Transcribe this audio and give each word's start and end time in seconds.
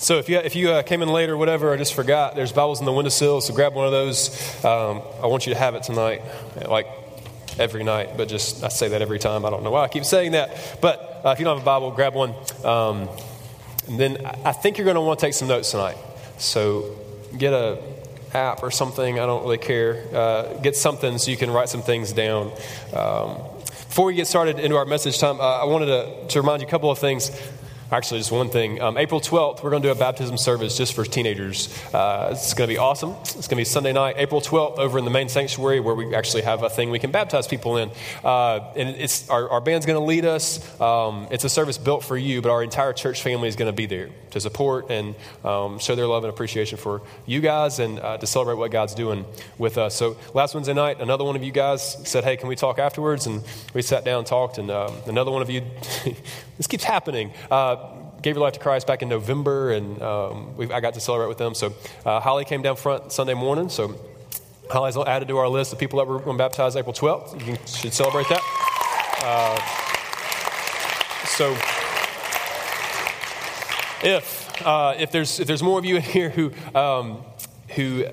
So 0.00 0.16
if 0.16 0.30
you, 0.30 0.38
if 0.38 0.56
you 0.56 0.70
uh, 0.70 0.82
came 0.82 1.02
in 1.02 1.10
late 1.10 1.28
or 1.28 1.36
whatever, 1.36 1.74
I 1.74 1.76
just 1.76 1.92
forgot, 1.92 2.34
there's 2.34 2.52
Bibles 2.52 2.80
in 2.80 2.86
the 2.86 2.92
windowsill, 2.92 3.42
so 3.42 3.52
grab 3.52 3.74
one 3.74 3.84
of 3.84 3.92
those. 3.92 4.30
Um, 4.64 5.02
I 5.22 5.26
want 5.26 5.46
you 5.46 5.52
to 5.52 5.58
have 5.58 5.74
it 5.74 5.82
tonight, 5.82 6.22
like 6.66 6.86
every 7.58 7.84
night, 7.84 8.16
but 8.16 8.26
just 8.26 8.64
I 8.64 8.68
say 8.68 8.88
that 8.88 9.02
every 9.02 9.18
time. 9.18 9.44
I 9.44 9.50
don't 9.50 9.62
know 9.62 9.70
why 9.70 9.84
I 9.84 9.88
keep 9.88 10.06
saying 10.06 10.32
that. 10.32 10.78
But 10.80 11.20
uh, 11.22 11.28
if 11.32 11.38
you 11.38 11.44
don't 11.44 11.58
have 11.58 11.62
a 11.62 11.66
Bible, 11.66 11.90
grab 11.90 12.14
one. 12.14 12.34
Um, 12.64 13.10
and 13.88 14.00
then 14.00 14.24
I 14.42 14.52
think 14.52 14.78
you're 14.78 14.86
going 14.86 14.94
to 14.94 15.02
want 15.02 15.20
to 15.20 15.26
take 15.26 15.34
some 15.34 15.48
notes 15.48 15.70
tonight. 15.70 15.98
So 16.38 16.96
get 17.36 17.52
a 17.52 17.78
app 18.32 18.62
or 18.62 18.70
something. 18.70 19.20
I 19.20 19.26
don't 19.26 19.42
really 19.42 19.58
care. 19.58 20.06
Uh, 20.14 20.54
get 20.62 20.76
something 20.76 21.18
so 21.18 21.30
you 21.30 21.36
can 21.36 21.50
write 21.50 21.68
some 21.68 21.82
things 21.82 22.14
down. 22.14 22.52
Um, 22.94 23.36
before 23.66 24.06
we 24.06 24.14
get 24.14 24.28
started 24.28 24.58
into 24.60 24.76
our 24.76 24.86
message 24.86 25.18
time, 25.18 25.38
uh, 25.40 25.60
I 25.60 25.64
wanted 25.64 25.86
to, 25.86 26.28
to 26.28 26.40
remind 26.40 26.62
you 26.62 26.68
a 26.68 26.70
couple 26.70 26.90
of 26.90 26.98
things. 26.98 27.30
Actually, 27.92 28.20
just 28.20 28.30
one 28.30 28.48
thing. 28.48 28.80
Um, 28.80 28.96
April 28.96 29.20
12th, 29.20 29.64
we're 29.64 29.70
going 29.70 29.82
to 29.82 29.88
do 29.88 29.92
a 29.92 29.96
baptism 29.96 30.38
service 30.38 30.76
just 30.76 30.94
for 30.94 31.04
teenagers. 31.04 31.68
Uh, 31.92 32.28
it's 32.30 32.54
going 32.54 32.68
to 32.68 32.72
be 32.72 32.78
awesome. 32.78 33.16
It's 33.20 33.32
going 33.32 33.48
to 33.48 33.56
be 33.56 33.64
Sunday 33.64 33.92
night, 33.92 34.14
April 34.16 34.40
12th, 34.40 34.78
over 34.78 34.96
in 34.98 35.04
the 35.04 35.10
main 35.10 35.28
sanctuary 35.28 35.80
where 35.80 35.96
we 35.96 36.14
actually 36.14 36.42
have 36.42 36.62
a 36.62 36.70
thing 36.70 36.90
we 36.90 37.00
can 37.00 37.10
baptize 37.10 37.48
people 37.48 37.78
in. 37.78 37.90
Uh, 38.22 38.72
and 38.76 38.90
it's 38.90 39.28
our, 39.28 39.48
our 39.50 39.60
band's 39.60 39.86
going 39.86 39.98
to 39.98 40.04
lead 40.04 40.24
us. 40.24 40.80
Um, 40.80 41.26
it's 41.32 41.42
a 41.42 41.48
service 41.48 41.78
built 41.78 42.04
for 42.04 42.16
you, 42.16 42.40
but 42.40 42.50
our 42.50 42.62
entire 42.62 42.92
church 42.92 43.22
family 43.22 43.48
is 43.48 43.56
going 43.56 43.70
to 43.70 43.76
be 43.76 43.86
there 43.86 44.10
to 44.30 44.40
support 44.40 44.90
and 44.90 45.16
um, 45.44 45.80
show 45.80 45.96
their 45.96 46.06
love 46.06 46.22
and 46.22 46.32
appreciation 46.32 46.78
for 46.78 47.02
you 47.26 47.40
guys 47.40 47.80
and 47.80 47.98
uh, 47.98 48.18
to 48.18 48.26
celebrate 48.26 48.54
what 48.54 48.70
God's 48.70 48.94
doing 48.94 49.24
with 49.58 49.78
us. 49.78 49.96
So 49.96 50.16
last 50.32 50.54
Wednesday 50.54 50.74
night, 50.74 51.00
another 51.00 51.24
one 51.24 51.36
of 51.36 51.42
you 51.42 51.52
guys 51.52 52.08
said, 52.08 52.24
"Hey, 52.24 52.36
can 52.36 52.48
we 52.48 52.56
talk 52.56 52.78
afterwards?" 52.78 53.26
And 53.26 53.42
we 53.74 53.82
sat 53.82 54.04
down 54.04 54.18
and 54.18 54.26
talked. 54.26 54.58
And 54.58 54.70
um, 54.70 54.94
another 55.06 55.30
one 55.30 55.42
of 55.42 55.50
you, 55.50 55.62
this 56.60 56.66
keeps 56.66 56.84
happening. 56.84 57.32
Uh, 57.50 57.76
gave 58.20 58.36
your 58.36 58.44
life 58.44 58.52
to 58.52 58.60
Christ 58.60 58.86
back 58.86 59.00
in 59.00 59.08
November, 59.08 59.72
and 59.72 60.02
um, 60.02 60.54
I 60.70 60.80
got 60.80 60.92
to 60.92 61.00
celebrate 61.00 61.28
with 61.28 61.38
them. 61.38 61.54
So 61.54 61.72
uh, 62.04 62.20
Holly 62.20 62.44
came 62.44 62.60
down 62.60 62.76
front 62.76 63.12
Sunday 63.12 63.32
morning. 63.32 63.70
So 63.70 63.98
Holly's 64.70 64.94
added 64.94 65.28
to 65.28 65.38
our 65.38 65.48
list 65.48 65.72
of 65.72 65.78
people 65.78 66.00
that 66.00 66.06
were 66.06 66.18
going 66.18 66.36
to 66.36 66.44
baptize 66.44 66.76
April 66.76 66.92
12th. 66.92 67.46
You 67.46 67.56
should 67.64 67.94
celebrate 67.94 68.28
that. 68.28 68.42
Uh, 69.24 69.58
so 71.28 71.52
if 74.06 74.66
uh, 74.66 74.96
if 74.98 75.12
there's 75.12 75.40
if 75.40 75.46
there's 75.46 75.62
more 75.62 75.78
of 75.78 75.86
you 75.86 75.96
in 75.96 76.02
here 76.02 76.28
who 76.28 76.52
um, 76.74 77.22
who 77.68 78.04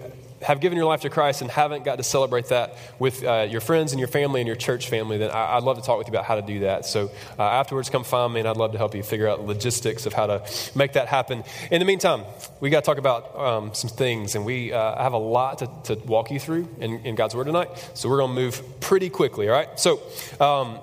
have 0.42 0.60
given 0.60 0.78
your 0.78 0.86
life 0.86 1.02
to 1.02 1.10
Christ 1.10 1.42
and 1.42 1.50
haven't 1.50 1.84
got 1.84 1.98
to 1.98 2.04
celebrate 2.04 2.48
that 2.48 2.78
with 3.00 3.24
uh, 3.24 3.48
your 3.50 3.62
friends 3.62 3.92
and 3.92 4.00
your 4.00 4.08
family 4.08 4.40
and 4.42 4.48
your 4.48 4.56
church 4.56 4.90
family, 4.90 5.18
then 5.18 5.32
I, 5.32 5.56
would 5.56 5.64
love 5.64 5.78
to 5.78 5.84
talk 5.84 5.98
with 5.98 6.08
you 6.08 6.12
about 6.12 6.26
how 6.26 6.36
to 6.36 6.42
do 6.42 6.60
that. 6.60 6.86
So 6.86 7.12
uh, 7.40 7.44
afterwards, 7.44 7.90
come 7.90 8.04
find 8.04 8.34
me, 8.34 8.42
and 8.42 8.50
I'd 8.50 8.58
love 8.58 8.72
to 8.74 8.78
help 8.78 8.94
you 8.94 9.02
figure 9.04 9.28
out 9.28 9.46
logistics 9.46 10.06
of 10.06 10.14
how 10.14 10.28
to 10.28 10.44
make 10.76 10.94
that 10.94 11.08
happen. 11.08 11.44
In 11.72 11.80
the 11.80 11.86
meantime, 11.86 12.24
we 12.60 12.70
got 12.70 12.82
to 12.82 12.86
talk 12.86 12.98
about 12.98 13.38
um, 13.38 13.74
some 13.74 13.90
things, 13.90 14.36
and 14.36 14.46
we 14.46 14.72
uh, 14.72 15.02
have 15.02 15.14
a 15.14 15.18
lot 15.18 15.60
to, 15.60 15.96
to 15.96 16.02
walk 16.06 16.30
you 16.30 16.40
through 16.40 16.68
in, 16.80 17.00
in, 17.00 17.16
God's 17.16 17.36
Word 17.36 17.46
tonight. 17.46 17.70
So 17.96 18.08
we're 18.08 18.18
going 18.18 18.36
to 18.36 18.42
move 18.42 18.80
pretty 18.80 19.10
quickly. 19.10 19.50
All 19.50 19.56
right. 19.56 19.80
So, 19.80 20.02
um, 20.40 20.80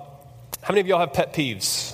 how 0.61 0.73
many 0.73 0.81
of 0.81 0.87
y'all 0.87 0.99
have 0.99 1.13
pet 1.13 1.33
peeves? 1.33 1.93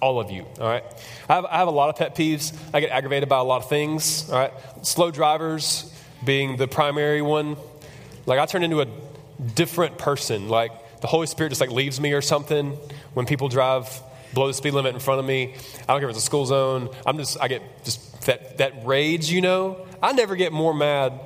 All 0.00 0.20
of 0.20 0.30
you. 0.30 0.44
All 0.60 0.68
right. 0.68 0.84
I 1.28 1.34
have, 1.34 1.44
I 1.46 1.56
have 1.56 1.68
a 1.68 1.72
lot 1.72 1.88
of 1.88 1.96
pet 1.96 2.14
peeves. 2.14 2.56
I 2.74 2.80
get 2.80 2.90
aggravated 2.90 3.28
by 3.28 3.38
a 3.38 3.42
lot 3.42 3.62
of 3.62 3.68
things. 3.68 4.30
All 4.30 4.38
right. 4.38 4.52
Slow 4.82 5.10
drivers 5.10 5.90
being 6.24 6.56
the 6.56 6.68
primary 6.68 7.22
one. 7.22 7.56
Like 8.26 8.38
I 8.38 8.46
turn 8.46 8.62
into 8.62 8.80
a 8.80 8.86
different 9.54 9.98
person. 9.98 10.48
Like 10.48 11.00
the 11.00 11.06
Holy 11.06 11.26
Spirit 11.26 11.50
just 11.50 11.60
like 11.60 11.70
leaves 11.70 12.00
me 12.00 12.12
or 12.12 12.22
something 12.22 12.72
when 13.14 13.26
people 13.26 13.48
drive 13.48 13.88
below 14.32 14.48
the 14.48 14.54
speed 14.54 14.72
limit 14.72 14.94
in 14.94 15.00
front 15.00 15.20
of 15.20 15.26
me. 15.26 15.54
I 15.82 15.92
don't 15.92 16.00
care 16.00 16.08
if 16.08 16.16
it's 16.16 16.24
a 16.24 16.26
school 16.26 16.46
zone. 16.46 16.88
I'm 17.06 17.18
just 17.18 17.40
I 17.40 17.48
get 17.48 17.84
just 17.84 18.22
that 18.22 18.58
that 18.58 18.84
rage, 18.84 19.30
you 19.30 19.40
know. 19.40 19.86
I 20.02 20.12
never 20.12 20.36
get 20.36 20.52
more 20.52 20.74
mad 20.74 21.18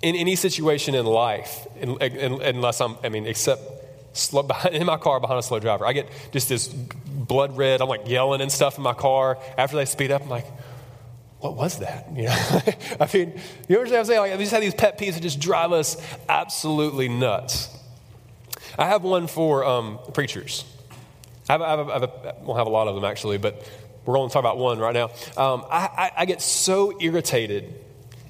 in 0.00 0.14
any 0.14 0.36
situation 0.36 0.94
in 0.94 1.04
life 1.06 1.66
unless 1.80 2.80
I'm 2.80 2.96
I 3.02 3.08
mean 3.08 3.26
except 3.26 3.62
slow, 4.12 4.48
in 4.72 4.86
my 4.86 4.96
car 4.96 5.20
behind 5.20 5.38
a 5.38 5.42
slow 5.42 5.58
driver. 5.58 5.86
I 5.86 5.92
get 5.92 6.08
just 6.32 6.48
this 6.48 6.68
blood 6.68 7.56
red. 7.56 7.80
I'm 7.80 7.88
like 7.88 8.08
yelling 8.08 8.40
and 8.40 8.50
stuff 8.50 8.76
in 8.76 8.82
my 8.82 8.94
car. 8.94 9.38
After 9.56 9.76
they 9.76 9.84
speed 9.84 10.10
up, 10.10 10.22
I'm 10.22 10.28
like, 10.28 10.46
what 11.40 11.56
was 11.56 11.78
that? 11.78 12.08
You 12.16 12.24
know, 12.24 12.60
I 13.00 13.08
mean, 13.14 13.40
you 13.68 13.76
understand 13.76 13.90
what 13.90 13.98
I'm 13.98 14.04
saying? 14.04 14.20
Like, 14.20 14.32
we 14.32 14.44
just 14.44 14.52
have 14.52 14.60
these 14.60 14.74
pet 14.74 14.98
peeves 14.98 15.14
that 15.14 15.22
just 15.22 15.40
drive 15.40 15.72
us 15.72 15.96
absolutely 16.28 17.08
nuts. 17.08 17.68
I 18.78 18.86
have 18.86 19.02
one 19.02 19.26
for 19.26 19.64
um, 19.64 19.98
preachers. 20.12 20.64
I 21.48 21.52
have, 21.52 21.62
I 21.62 21.70
have, 21.70 21.88
have 21.88 22.02
have 22.02 22.66
a 22.66 22.70
lot 22.70 22.88
of 22.88 22.94
them 22.94 23.04
actually, 23.04 23.38
but 23.38 23.66
we're 24.04 24.14
going 24.14 24.28
to 24.28 24.32
talk 24.32 24.40
about 24.40 24.58
one 24.58 24.78
right 24.78 24.94
now. 24.94 25.06
Um, 25.36 25.64
I, 25.70 26.10
I, 26.16 26.24
get 26.24 26.40
so 26.40 26.98
irritated 27.00 27.74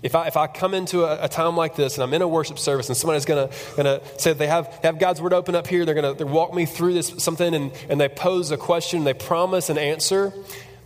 if 0.03 0.15
I, 0.15 0.27
if 0.27 0.37
I 0.37 0.47
come 0.47 0.75
into 0.75 1.05
a, 1.05 1.25
a, 1.25 1.29
time 1.29 1.57
like 1.57 1.77
this 1.77 1.95
and 1.95 2.05
I'm 2.05 2.15
in 2.15 2.23
a 2.23 2.29
worship 2.29 2.59
service 2.59 2.89
and 2.89 2.97
somebody's 2.97 3.25
going 3.25 3.49
to 3.49 4.03
say 4.19 4.33
they 4.33 4.47
have, 4.47 4.81
they 4.83 4.89
have 4.89 4.99
God's 4.99 5.21
word 5.21 5.33
open 5.33 5.55
up 5.55 5.67
here, 5.67 5.85
they're 5.85 5.95
going 5.95 6.17
to 6.17 6.27
walk 6.27 6.55
me 6.55 6.67
through 6.67 6.95
this 6.95 7.15
something 7.19 7.55
and, 7.55 7.73
and 7.89 8.01
they 8.01 8.09
pose 8.09 8.51
a 8.51 8.57
question, 8.57 9.05
they 9.05 9.15
promise 9.15 9.71
an 9.71 9.79
answer, 9.79 10.33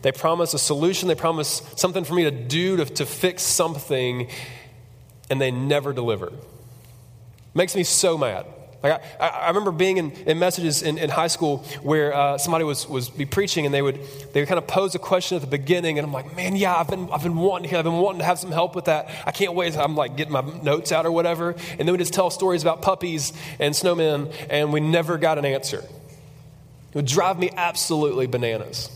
they 0.03 0.13
promise 0.13 0.53
a 0.55 0.59
solution, 0.59 1.09
they 1.09 1.15
promise 1.15 1.63
something 1.77 2.05
for 2.05 2.15
me 2.15 2.25
to 2.25 2.31
do 2.31 2.77
to, 2.77 2.85
to 2.85 3.07
fix 3.07 3.43
something, 3.43 4.29
and 5.31 5.41
they 5.41 5.51
never 5.51 5.93
deliver. 5.93 6.33
Makes 7.55 7.77
me 7.77 7.85
so 7.85 8.19
mad. 8.19 8.47
Like 8.83 9.01
I, 9.21 9.29
I 9.29 9.49
remember 9.49 9.71
being 9.71 9.99
in, 9.99 10.11
in 10.27 10.39
messages 10.39 10.83
in, 10.83 10.99
in, 10.99 11.09
high 11.09 11.29
school 11.29 11.59
where 11.83 12.13
uh, 12.13 12.37
somebody 12.39 12.65
was, 12.65 12.89
was 12.89 13.09
be 13.09 13.25
preaching 13.25 13.65
and 13.65 13.73
they 13.73 13.83
would 13.83 14.01
they 14.33 14.41
would 14.41 14.49
kind 14.49 14.59
of 14.59 14.67
pose 14.67 14.95
a 14.95 14.99
question 14.99 15.37
at 15.37 15.41
the 15.41 15.47
beginning 15.47 15.99
and 15.99 16.07
I'm 16.07 16.13
like, 16.13 16.35
man, 16.35 16.57
yeah, 16.57 16.75
I've 16.75 16.89
been 16.89 17.09
I've 17.11 17.23
been 17.23 17.37
wanting 17.37 17.71
to 17.71 17.79
I've 17.79 17.85
been 17.85 17.99
wanting 17.99 18.21
to 18.21 18.25
have 18.25 18.41
some 18.41 18.51
help 18.51 18.75
with 18.75 18.87
that. 18.87 19.09
I 19.25 19.31
can't 19.31 19.55
wait. 19.55 19.77
I'm 19.77 19.95
like 19.95 20.17
getting 20.17 20.33
my 20.33 20.43
notes 20.63 20.91
out 20.91 21.07
or 21.07 21.13
whatever, 21.13 21.51
and 21.79 21.81
then 21.81 21.93
we 21.93 21.99
just 21.99 22.13
tell 22.13 22.31
stories 22.31 22.63
about 22.63 22.83
puppies 22.83 23.33
and 23.61 23.73
snowmen, 23.73 24.35
and 24.51 24.73
we 24.73 24.81
never 24.81 25.17
got 25.17 25.39
an 25.39 25.45
answer. 25.45 25.79
It 25.79 26.95
would 26.95 27.07
drive 27.07 27.39
me 27.39 27.51
absolutely 27.57 28.27
bananas. 28.27 28.91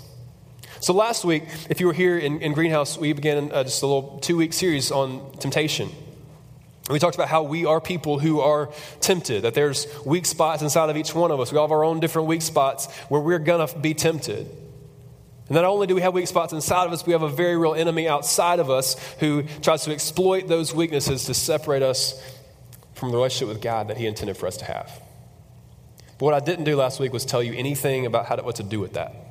So, 0.80 0.92
last 0.92 1.24
week, 1.24 1.44
if 1.70 1.80
you 1.80 1.86
were 1.86 1.92
here 1.92 2.18
in, 2.18 2.40
in 2.40 2.52
Greenhouse, 2.52 2.98
we 2.98 3.12
began 3.12 3.50
uh, 3.52 3.64
just 3.64 3.82
a 3.82 3.86
little 3.86 4.18
two 4.18 4.36
week 4.36 4.52
series 4.52 4.90
on 4.90 5.32
temptation. 5.38 5.90
We 6.90 7.00
talked 7.00 7.16
about 7.16 7.28
how 7.28 7.42
we 7.42 7.64
are 7.64 7.80
people 7.80 8.18
who 8.18 8.40
are 8.40 8.70
tempted, 9.00 9.42
that 9.42 9.54
there's 9.54 9.88
weak 10.04 10.24
spots 10.24 10.62
inside 10.62 10.88
of 10.88 10.96
each 10.96 11.14
one 11.14 11.32
of 11.32 11.40
us. 11.40 11.50
We 11.50 11.58
all 11.58 11.66
have 11.66 11.72
our 11.72 11.82
own 11.82 11.98
different 11.98 12.28
weak 12.28 12.42
spots 12.42 12.86
where 13.08 13.20
we're 13.20 13.40
going 13.40 13.66
to 13.66 13.78
be 13.78 13.92
tempted. 13.92 14.46
And 15.48 15.54
not 15.54 15.64
only 15.64 15.88
do 15.88 15.94
we 15.94 16.00
have 16.02 16.14
weak 16.14 16.28
spots 16.28 16.52
inside 16.52 16.86
of 16.86 16.92
us, 16.92 17.04
we 17.04 17.12
have 17.12 17.22
a 17.22 17.28
very 17.28 17.56
real 17.56 17.74
enemy 17.74 18.08
outside 18.08 18.60
of 18.60 18.70
us 18.70 18.96
who 19.18 19.44
tries 19.62 19.84
to 19.84 19.92
exploit 19.92 20.46
those 20.46 20.74
weaknesses 20.74 21.24
to 21.24 21.34
separate 21.34 21.82
us 21.82 22.22
from 22.94 23.10
the 23.10 23.16
relationship 23.16 23.48
with 23.48 23.62
God 23.62 23.88
that 23.88 23.96
He 23.96 24.06
intended 24.06 24.36
for 24.36 24.46
us 24.46 24.56
to 24.58 24.64
have. 24.64 25.02
But 26.18 26.26
what 26.26 26.34
I 26.34 26.40
didn't 26.40 26.64
do 26.64 26.76
last 26.76 27.00
week 27.00 27.12
was 27.12 27.24
tell 27.24 27.42
you 27.42 27.52
anything 27.52 28.06
about 28.06 28.26
how 28.26 28.36
to, 28.36 28.42
what 28.42 28.56
to 28.56 28.62
do 28.62 28.80
with 28.80 28.94
that. 28.94 29.25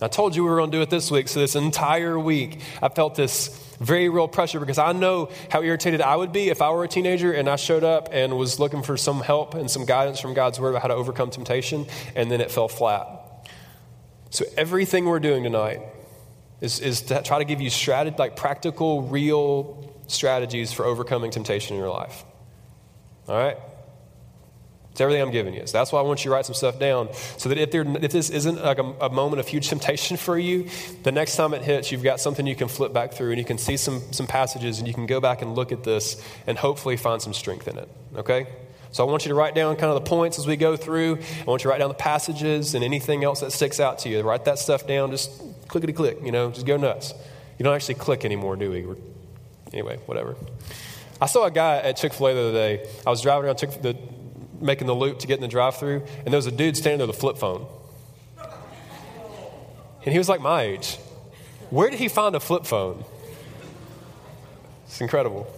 I 0.00 0.08
told 0.08 0.36
you 0.36 0.44
we 0.44 0.50
were 0.50 0.56
going 0.56 0.70
to 0.70 0.76
do 0.76 0.82
it 0.82 0.90
this 0.90 1.10
week, 1.10 1.26
so 1.28 1.40
this 1.40 1.56
entire 1.56 2.18
week 2.18 2.60
I 2.82 2.90
felt 2.90 3.14
this 3.14 3.48
very 3.80 4.08
real 4.08 4.28
pressure 4.28 4.60
because 4.60 4.78
I 4.78 4.92
know 4.92 5.30
how 5.50 5.62
irritated 5.62 6.00
I 6.00 6.16
would 6.16 6.32
be 6.32 6.50
if 6.50 6.60
I 6.60 6.70
were 6.70 6.84
a 6.84 6.88
teenager 6.88 7.32
and 7.32 7.48
I 7.48 7.56
showed 7.56 7.84
up 7.84 8.08
and 8.12 8.36
was 8.36 8.58
looking 8.58 8.82
for 8.82 8.96
some 8.96 9.20
help 9.20 9.54
and 9.54 9.70
some 9.70 9.86
guidance 9.86 10.20
from 10.20 10.34
God's 10.34 10.60
Word 10.60 10.70
about 10.70 10.82
how 10.82 10.88
to 10.88 10.94
overcome 10.94 11.30
temptation, 11.30 11.86
and 12.14 12.30
then 12.30 12.40
it 12.40 12.50
fell 12.50 12.68
flat. 12.68 13.08
So 14.30 14.44
everything 14.56 15.06
we're 15.06 15.20
doing 15.20 15.44
tonight 15.44 15.80
is, 16.60 16.80
is 16.80 17.02
to 17.02 17.22
try 17.22 17.38
to 17.38 17.44
give 17.44 17.60
you 17.60 17.70
strategy, 17.70 18.16
like 18.18 18.36
practical, 18.36 19.02
real 19.02 19.94
strategies 20.08 20.72
for 20.72 20.84
overcoming 20.84 21.30
temptation 21.30 21.74
in 21.76 21.80
your 21.80 21.90
life. 21.90 22.24
All 23.28 23.36
right? 23.36 23.56
It's 24.96 25.02
everything 25.02 25.20
I'm 25.20 25.30
giving 25.30 25.52
you. 25.52 25.66
So 25.66 25.76
that's 25.76 25.92
why 25.92 26.00
I 26.00 26.02
want 26.04 26.24
you 26.24 26.30
to 26.30 26.34
write 26.34 26.46
some 26.46 26.54
stuff 26.54 26.78
down 26.78 27.10
so 27.36 27.50
that 27.50 27.58
if, 27.58 27.70
there, 27.70 27.84
if 28.02 28.12
this 28.12 28.30
isn't 28.30 28.64
like 28.64 28.78
a, 28.78 28.94
a, 29.02 29.10
moment 29.10 29.40
of 29.40 29.46
huge 29.46 29.68
temptation 29.74 30.16
for 30.16 30.38
you, 30.38 30.70
the 31.02 31.12
next 31.12 31.36
time 31.36 31.52
it 31.52 31.60
hits, 31.60 31.92
you've 31.92 32.02
got 32.02 32.18
something 32.18 32.46
you 32.46 32.56
can 32.56 32.66
flip 32.66 32.94
back 32.94 33.12
through 33.12 33.28
and 33.28 33.38
you 33.38 33.44
can 33.44 33.58
see 33.58 33.76
some, 33.76 34.00
some 34.10 34.26
passages 34.26 34.78
and 34.78 34.88
you 34.88 34.94
can 34.94 35.04
go 35.04 35.20
back 35.20 35.42
and 35.42 35.54
look 35.54 35.70
at 35.70 35.84
this 35.84 36.26
and 36.46 36.56
hopefully 36.56 36.96
find 36.96 37.20
some 37.20 37.34
strength 37.34 37.68
in 37.68 37.76
it. 37.76 37.90
Okay? 38.16 38.46
So 38.90 39.06
I 39.06 39.10
want 39.10 39.26
you 39.26 39.28
to 39.28 39.34
write 39.34 39.54
down 39.54 39.76
kind 39.76 39.92
of 39.92 40.02
the 40.02 40.08
points 40.08 40.38
as 40.38 40.46
we 40.46 40.56
go 40.56 40.78
through. 40.78 41.18
I 41.42 41.44
want 41.44 41.60
you 41.60 41.64
to 41.64 41.68
write 41.68 41.80
down 41.80 41.88
the 41.88 41.94
passages 41.94 42.74
and 42.74 42.82
anything 42.82 43.22
else 43.22 43.40
that 43.40 43.52
sticks 43.52 43.78
out 43.78 43.98
to 43.98 44.08
you. 44.08 44.22
Write 44.22 44.46
that 44.46 44.58
stuff 44.58 44.86
down. 44.86 45.10
Just 45.10 45.30
clickety 45.68 45.92
click, 45.92 46.20
you 46.24 46.32
know, 46.32 46.50
just 46.50 46.64
go 46.64 46.78
nuts. 46.78 47.12
You 47.58 47.64
don't 47.64 47.74
actually 47.74 47.96
click 47.96 48.24
anymore, 48.24 48.56
do 48.56 48.70
we? 48.70 48.86
We're, 48.86 48.96
anyway, 49.74 49.98
whatever. 50.06 50.36
I 51.20 51.26
saw 51.26 51.44
a 51.44 51.50
guy 51.50 51.76
at 51.76 51.98
Chick 51.98 52.14
fil 52.14 52.28
A 52.28 52.34
the 52.34 52.40
other 52.40 52.52
day. 52.52 52.88
I 53.06 53.10
was 53.10 53.20
driving 53.20 53.44
around 53.44 53.56
Chick- 53.56 53.82
the 53.82 53.98
making 54.60 54.86
the 54.86 54.94
loop 54.94 55.18
to 55.20 55.26
get 55.26 55.36
in 55.36 55.42
the 55.42 55.48
drive 55.48 55.76
through, 55.78 56.02
and 56.24 56.26
there 56.26 56.38
was 56.38 56.46
a 56.46 56.52
dude 56.52 56.76
standing 56.76 56.98
there 56.98 57.06
with 57.06 57.16
a 57.16 57.18
flip 57.18 57.38
phone. 57.38 57.66
And 60.04 60.12
he 60.12 60.18
was 60.18 60.28
like 60.28 60.40
my 60.40 60.62
age. 60.62 60.96
Where 61.70 61.90
did 61.90 61.98
he 61.98 62.08
find 62.08 62.36
a 62.36 62.40
flip 62.40 62.64
phone? 62.64 63.04
It's 64.86 65.00
incredible. 65.00 65.52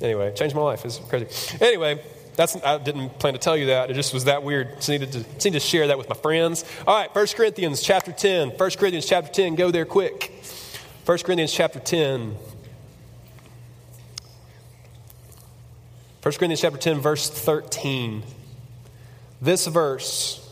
Anyway, 0.00 0.34
changed 0.34 0.56
my 0.56 0.62
life. 0.62 0.84
It's 0.84 0.98
crazy. 0.98 1.28
Anyway, 1.60 2.02
That's, 2.36 2.56
I 2.64 2.78
didn't 2.78 3.18
plan 3.18 3.34
to 3.34 3.38
tell 3.38 3.56
you 3.56 3.66
that. 3.66 3.90
It 3.90 3.94
just 3.94 4.12
was 4.12 4.24
that 4.24 4.42
weird. 4.42 4.76
Just 4.76 4.88
needed 4.88 5.12
to, 5.12 5.18
just 5.22 5.44
needed 5.44 5.60
to 5.60 5.66
share 5.66 5.86
that 5.86 5.98
with 5.98 6.08
my 6.08 6.16
friends. 6.16 6.64
All 6.86 6.96
right, 6.96 7.14
1 7.14 7.26
Corinthians 7.28 7.80
chapter 7.80 8.12
10. 8.12 8.50
1 8.50 8.56
Corinthians 8.56 9.06
chapter 9.06 9.32
10. 9.32 9.54
Go 9.54 9.70
there 9.70 9.84
quick. 9.84 10.32
1 11.06 11.18
Corinthians 11.18 11.52
chapter 11.52 11.78
10. 11.78 12.34
1 16.24 16.32
Corinthians 16.36 16.62
chapter 16.62 16.78
10, 16.78 17.00
verse 17.00 17.28
13. 17.28 18.22
This 19.42 19.66
verse 19.66 20.50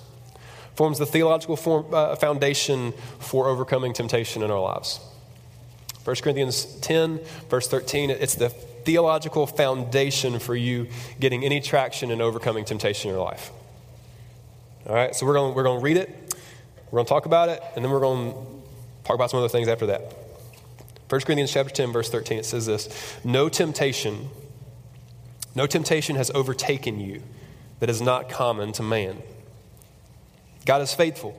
forms 0.74 0.98
the 0.98 1.06
theological 1.06 1.56
form, 1.56 1.86
uh, 1.94 2.14
foundation 2.14 2.92
for 3.20 3.48
overcoming 3.48 3.94
temptation 3.94 4.42
in 4.42 4.50
our 4.50 4.60
lives. 4.60 5.00
1 6.04 6.16
Corinthians 6.16 6.66
10, 6.82 7.20
verse 7.48 7.68
13, 7.68 8.10
it's 8.10 8.34
the 8.34 8.50
theological 8.50 9.46
foundation 9.46 10.38
for 10.38 10.54
you 10.54 10.88
getting 11.18 11.42
any 11.42 11.58
traction 11.58 12.10
in 12.10 12.20
overcoming 12.20 12.66
temptation 12.66 13.08
in 13.08 13.16
your 13.16 13.24
life. 13.24 13.50
All 14.86 14.94
right, 14.94 15.16
so 15.16 15.24
we're 15.24 15.32
going 15.32 15.54
we're 15.54 15.62
going 15.62 15.78
to 15.78 15.82
read 15.82 15.96
it, 15.96 16.34
we're 16.90 16.98
going 16.98 17.06
to 17.06 17.08
talk 17.08 17.24
about 17.24 17.48
it, 17.48 17.62
and 17.76 17.82
then 17.82 17.90
we're 17.90 18.00
going 18.00 18.32
to 18.32 18.38
talk 19.04 19.14
about 19.14 19.30
some 19.30 19.38
other 19.38 19.48
things 19.48 19.68
after 19.68 19.86
that. 19.86 20.02
1 21.08 21.20
Corinthians 21.22 21.50
chapter 21.50 21.72
10, 21.72 21.92
verse 21.92 22.10
13, 22.10 22.40
it 22.40 22.44
says 22.44 22.66
this 22.66 23.16
No 23.24 23.48
temptation, 23.48 24.28
no 25.54 25.66
temptation 25.66 26.16
has 26.16 26.30
overtaken 26.34 26.98
you 26.98 27.22
that 27.80 27.90
is 27.90 28.00
not 28.00 28.28
common 28.28 28.72
to 28.72 28.82
man. 28.82 29.18
God 30.64 30.80
is 30.82 30.94
faithful, 30.94 31.36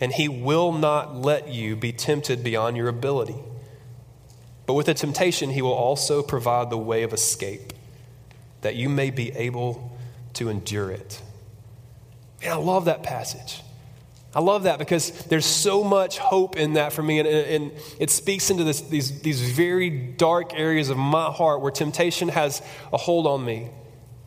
and 0.00 0.12
he 0.12 0.28
will 0.28 0.72
not 0.72 1.16
let 1.16 1.48
you 1.48 1.74
be 1.74 1.92
tempted 1.92 2.44
beyond 2.44 2.76
your 2.76 2.88
ability. 2.88 3.36
But 4.66 4.74
with 4.74 4.86
the 4.86 4.94
temptation, 4.94 5.50
he 5.50 5.62
will 5.62 5.72
also 5.72 6.22
provide 6.22 6.70
the 6.70 6.78
way 6.78 7.02
of 7.02 7.12
escape, 7.12 7.72
that 8.60 8.76
you 8.76 8.88
may 8.88 9.10
be 9.10 9.32
able 9.32 9.98
to 10.34 10.48
endure 10.48 10.90
it. 10.90 11.20
And 12.42 12.52
I 12.52 12.56
love 12.56 12.84
that 12.84 13.02
passage. 13.02 13.62
I 14.34 14.40
love 14.40 14.64
that 14.64 14.78
because 14.78 15.10
there's 15.26 15.46
so 15.46 15.84
much 15.84 16.18
hope 16.18 16.56
in 16.56 16.72
that 16.72 16.92
for 16.92 17.02
me, 17.02 17.20
and, 17.20 17.28
and 17.28 17.72
it 18.00 18.10
speaks 18.10 18.50
into 18.50 18.64
this, 18.64 18.80
these, 18.80 19.20
these 19.20 19.40
very 19.40 19.90
dark 19.90 20.52
areas 20.54 20.90
of 20.90 20.96
my 20.96 21.26
heart 21.26 21.60
where 21.60 21.70
temptation 21.70 22.28
has 22.28 22.60
a 22.92 22.96
hold 22.96 23.26
on 23.28 23.44
me. 23.44 23.70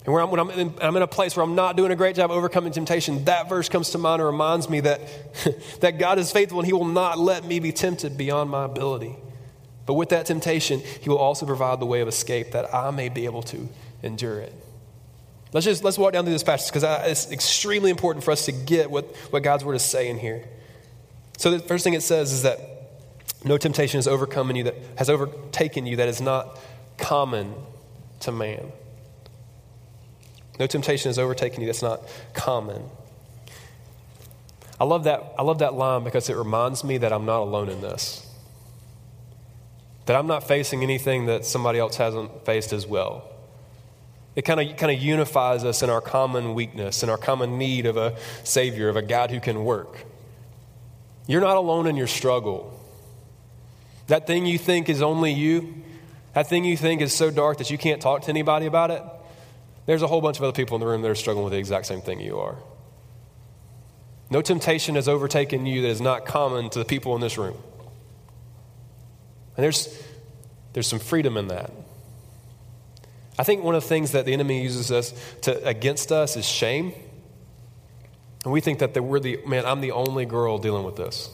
And 0.05 0.13
where 0.13 0.23
I'm, 0.23 0.31
when 0.31 0.39
I'm 0.39 0.49
in, 0.51 0.73
I'm 0.81 0.95
in 0.95 1.01
a 1.01 1.07
place 1.07 1.35
where 1.35 1.43
I'm 1.43 1.55
not 1.55 1.75
doing 1.75 1.91
a 1.91 1.95
great 1.97 2.15
job 2.15 2.31
overcoming 2.31 2.71
temptation, 2.71 3.25
that 3.25 3.49
verse 3.49 3.67
comes 3.67 3.89
to 3.89 3.97
mind 3.97 4.21
and 4.21 4.27
reminds 4.27 4.69
me 4.69 4.79
that, 4.79 5.01
that 5.81 5.99
God 5.99 6.19
is 6.19 6.31
faithful 6.31 6.59
and 6.59 6.65
He 6.65 6.71
will 6.71 6.85
not 6.85 7.19
let 7.19 7.43
me 7.43 7.59
be 7.59 7.73
tempted 7.73 8.17
beyond 8.17 8.49
my 8.49 8.63
ability. 8.63 9.17
But 9.85 9.95
with 9.95 10.09
that 10.09 10.25
temptation, 10.25 10.79
He 11.01 11.09
will 11.09 11.17
also 11.17 11.45
provide 11.45 11.81
the 11.81 11.85
way 11.85 11.99
of 11.99 12.07
escape 12.07 12.51
that 12.51 12.73
I 12.73 12.91
may 12.91 13.09
be 13.09 13.25
able 13.25 13.43
to 13.43 13.67
endure 14.01 14.39
it. 14.39 14.53
Let's 15.57 15.65
just 15.65 15.83
let's 15.83 15.97
walk 15.97 16.13
down 16.13 16.23
through 16.23 16.35
this 16.35 16.43
passage 16.43 16.71
because 16.71 16.83
it's 17.09 17.31
extremely 17.31 17.89
important 17.89 18.23
for 18.23 18.29
us 18.29 18.45
to 18.45 18.51
get 18.51 18.91
what, 18.91 19.05
what 19.31 19.41
God's 19.41 19.65
word 19.65 19.73
is 19.73 19.81
saying 19.81 20.19
here. 20.19 20.47
So 21.39 21.49
the 21.49 21.57
first 21.57 21.83
thing 21.83 21.95
it 21.95 22.03
says 22.03 22.31
is 22.31 22.43
that 22.43 22.59
no 23.43 23.57
temptation 23.57 23.97
has 23.97 24.07
overcome 24.07 24.55
you 24.55 24.65
that 24.65 24.75
has 24.99 25.09
overtaken 25.09 25.87
you 25.87 25.95
that 25.95 26.09
is 26.09 26.21
not 26.21 26.59
common 26.99 27.55
to 28.19 28.31
man. 28.31 28.71
No 30.59 30.67
temptation 30.67 31.09
has 31.09 31.17
overtaken 31.17 31.61
you 31.61 31.65
that's 31.65 31.81
not 31.81 32.03
common. 32.35 32.83
I 34.79 34.83
love 34.83 35.05
that, 35.05 35.33
I 35.39 35.41
love 35.41 35.57
that 35.57 35.73
line 35.73 36.03
because 36.03 36.29
it 36.29 36.35
reminds 36.35 36.83
me 36.83 36.99
that 36.99 37.11
I'm 37.11 37.25
not 37.25 37.41
alone 37.41 37.69
in 37.69 37.81
this. 37.81 38.31
That 40.05 40.17
I'm 40.17 40.27
not 40.27 40.47
facing 40.47 40.83
anything 40.83 41.25
that 41.25 41.45
somebody 41.45 41.79
else 41.79 41.97
hasn't 41.97 42.45
faced 42.45 42.73
as 42.73 42.85
well. 42.85 43.27
It 44.37 44.45
kind 44.45 44.61
of, 44.61 44.77
kind 44.77 44.95
of 44.95 45.01
unifies 45.01 45.63
us 45.63 45.81
in 45.81 45.89
our 45.89 45.99
common 45.99 46.53
weakness 46.53 47.01
and 47.01 47.09
our 47.09 47.17
common 47.17 47.57
need 47.57 47.87
of 47.87 47.97
a 47.97 48.15
Savior, 48.43 48.87
of 48.87 48.95
a 48.95 49.01
God 49.01 49.31
who 49.31 49.39
can 49.39 49.65
work. 49.65 50.05
You're 51.25 51.41
not 51.41 51.57
alone 51.57 51.87
in 51.87 51.95
your 51.95 52.05
struggle. 52.05 52.79
That 54.05 54.27
thing 54.27 54.45
you 54.45 54.59
think 54.59 54.89
is 54.89 55.01
only 55.01 55.33
you, 55.33 55.81
that 56.35 56.47
thing 56.47 56.65
you 56.65 56.77
think 56.77 57.01
is 57.01 57.15
so 57.15 57.31
dark 57.31 57.57
that 57.57 57.71
you 57.71 57.79
can't 57.79 57.99
talk 57.99 58.21
to 58.21 58.29
anybody 58.29 58.67
about 58.67 58.91
it, 58.91 59.01
there's 59.87 60.03
a 60.03 60.07
whole 60.07 60.21
bunch 60.21 60.37
of 60.37 60.43
other 60.43 60.53
people 60.53 60.75
in 60.75 60.81
the 60.81 60.87
room 60.87 61.01
that 61.01 61.09
are 61.09 61.15
struggling 61.15 61.43
with 61.43 61.53
the 61.53 61.59
exact 61.59 61.87
same 61.87 62.01
thing 62.01 62.19
you 62.19 62.37
are. 62.37 62.57
No 64.29 64.43
temptation 64.43 64.93
has 64.95 65.07
overtaken 65.07 65.65
you 65.65 65.81
that 65.81 65.89
is 65.89 65.99
not 65.99 66.27
common 66.27 66.69
to 66.69 66.77
the 66.77 66.85
people 66.85 67.15
in 67.15 67.21
this 67.21 67.39
room. 67.39 67.57
And 69.55 69.63
there's, 69.63 69.99
there's 70.73 70.85
some 70.85 70.99
freedom 70.99 71.37
in 71.37 71.47
that. 71.47 71.71
I 73.37 73.43
think 73.43 73.63
one 73.63 73.75
of 73.75 73.83
the 73.83 73.89
things 73.89 74.13
that 74.13 74.25
the 74.25 74.33
enemy 74.33 74.63
uses 74.63 74.91
us 74.91 75.13
to, 75.41 75.63
against 75.67 76.11
us 76.11 76.35
is 76.35 76.45
shame. 76.45 76.93
And 78.43 78.51
we 78.51 78.61
think 78.61 78.79
that 78.79 78.99
we're 79.01 79.19
the, 79.19 79.39
man, 79.45 79.65
I'm 79.65 79.81
the 79.81 79.91
only 79.91 80.25
girl 80.25 80.57
dealing 80.57 80.83
with 80.83 80.95
this. 80.95 81.29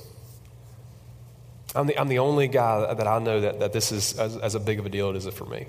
I'm 1.75 1.87
the, 1.87 1.97
I'm 1.97 2.07
the 2.07 2.19
only 2.19 2.47
guy 2.47 2.93
that 2.93 3.07
I 3.07 3.19
know 3.19 3.41
that, 3.41 3.59
that 3.59 3.73
this 3.73 3.91
is 3.91 4.19
as, 4.19 4.37
as 4.37 4.55
a 4.55 4.59
big 4.59 4.79
of 4.79 4.85
a 4.85 4.89
deal 4.89 5.09
as 5.15 5.25
it 5.25 5.29
is 5.29 5.35
for 5.35 5.45
me. 5.45 5.67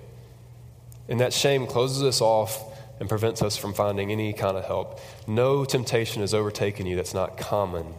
And 1.09 1.21
that 1.21 1.33
shame 1.33 1.67
closes 1.67 2.03
us 2.03 2.21
off 2.21 2.63
and 3.01 3.09
prevents 3.09 3.43
us 3.43 3.57
from 3.57 3.75
finding 3.75 4.11
any 4.11 4.33
kind 4.33 4.57
of 4.57 4.65
help. 4.65 5.01
No 5.27 5.65
temptation 5.65 6.21
has 6.21 6.35
overtaken 6.35 6.87
you 6.87 6.97
that's 6.97 7.15
not 7.15 7.37
common 7.37 7.95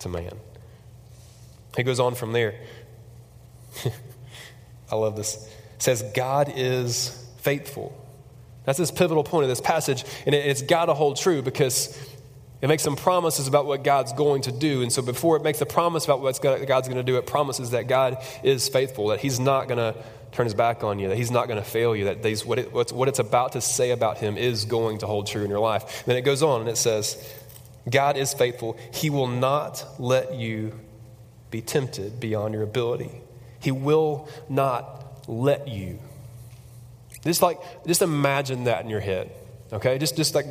to 0.00 0.08
man. 0.08 0.32
He 1.76 1.82
goes 1.82 2.00
on 2.00 2.14
from 2.14 2.32
there. 2.32 2.54
I 4.90 4.96
love 4.96 5.16
this. 5.16 5.36
It 5.76 5.82
says, 5.82 6.02
God 6.14 6.52
is 6.54 7.19
faithful. 7.42 7.96
That's 8.64 8.78
this 8.78 8.90
pivotal 8.90 9.24
point 9.24 9.44
of 9.44 9.48
this 9.48 9.60
passage, 9.60 10.04
and 10.26 10.34
it's 10.34 10.62
got 10.62 10.86
to 10.86 10.94
hold 10.94 11.16
true 11.16 11.42
because 11.42 11.98
it 12.60 12.68
makes 12.68 12.82
some 12.82 12.96
promises 12.96 13.48
about 13.48 13.66
what 13.66 13.82
God's 13.84 14.12
going 14.12 14.42
to 14.42 14.52
do. 14.52 14.82
And 14.82 14.92
so 14.92 15.00
before 15.00 15.36
it 15.36 15.42
makes 15.42 15.60
a 15.60 15.66
promise 15.66 16.04
about 16.04 16.20
what 16.20 16.40
God's 16.42 16.88
going 16.88 16.98
to 16.98 17.02
do, 17.02 17.16
it 17.16 17.26
promises 17.26 17.70
that 17.70 17.88
God 17.88 18.18
is 18.42 18.68
faithful, 18.68 19.08
that 19.08 19.20
He's 19.20 19.40
not 19.40 19.66
going 19.66 19.78
to 19.78 20.00
turn 20.32 20.46
his 20.46 20.54
back 20.54 20.84
on 20.84 20.98
you, 20.98 21.08
that 21.08 21.16
he's 21.16 21.30
not 21.30 21.48
going 21.48 21.58
to 21.58 21.68
fail 21.68 21.94
you, 21.94 22.04
that 22.04 22.22
these, 22.22 22.44
what, 22.44 22.58
it, 22.58 22.72
what 22.72 23.08
it's 23.08 23.18
about 23.18 23.52
to 23.52 23.60
say 23.60 23.90
about 23.90 24.18
him 24.18 24.36
is 24.36 24.64
going 24.64 24.98
to 24.98 25.06
hold 25.06 25.26
true 25.26 25.42
in 25.42 25.50
your 25.50 25.60
life. 25.60 25.82
And 26.00 26.06
then 26.06 26.16
it 26.16 26.22
goes 26.22 26.42
on 26.42 26.60
and 26.60 26.70
it 26.70 26.76
says, 26.76 27.16
God 27.90 28.16
is 28.16 28.32
faithful. 28.32 28.78
He 28.92 29.10
will 29.10 29.26
not 29.26 29.84
let 29.98 30.34
you 30.34 30.78
be 31.50 31.60
tempted 31.62 32.20
beyond 32.20 32.54
your 32.54 32.62
ability. 32.62 33.10
He 33.58 33.72
will 33.72 34.28
not 34.48 35.28
let 35.28 35.68
you. 35.68 35.98
Just 37.24 37.42
like, 37.42 37.60
just 37.86 38.02
imagine 38.02 38.64
that 38.64 38.82
in 38.84 38.90
your 38.90 39.00
head, 39.00 39.30
okay? 39.72 39.98
Just, 39.98 40.16
just 40.16 40.34
like, 40.34 40.46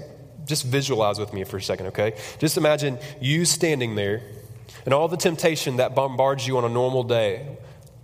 just 0.46 0.66
visualize 0.66 1.20
with 1.20 1.34
me 1.34 1.44
for 1.44 1.58
a 1.58 1.62
second, 1.62 1.88
okay? 1.88 2.16
Just 2.40 2.58
imagine 2.58 3.00
you 3.20 3.46
standing 3.46 3.96
there 3.96 4.22
and 4.86 4.94
all 4.94 5.08
the 5.08 5.18
temptation 5.18 5.78
that 5.78 5.96
bombards 5.96 6.48
you 6.48 6.58
on 6.58 6.66
a 6.66 6.70
normal 6.70 7.04
day 7.04 7.58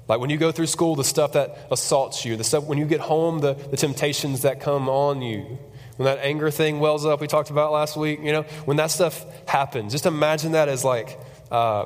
like 0.07 0.19
when 0.19 0.29
you 0.29 0.37
go 0.37 0.51
through 0.51 0.67
school, 0.67 0.95
the 0.95 1.03
stuff 1.03 1.33
that 1.33 1.67
assaults 1.71 2.25
you, 2.25 2.35
the 2.35 2.43
stuff 2.43 2.65
when 2.65 2.77
you 2.77 2.85
get 2.85 2.99
home, 2.99 3.39
the, 3.39 3.53
the 3.53 3.77
temptations 3.77 4.43
that 4.43 4.59
come 4.59 4.87
on 4.87 5.21
you. 5.21 5.57
When 5.97 6.05
that 6.05 6.19
anger 6.19 6.51
thing 6.51 6.79
wells 6.79 7.05
up, 7.05 7.21
we 7.21 7.27
talked 7.27 7.49
about 7.49 7.71
last 7.71 7.97
week, 7.97 8.19
you 8.21 8.31
know, 8.31 8.43
when 8.65 8.77
that 8.77 8.91
stuff 8.91 9.25
happens, 9.47 9.93
just 9.93 10.05
imagine 10.05 10.51
that 10.51 10.67
as 10.67 10.83
like, 10.83 11.17
uh, 11.51 11.85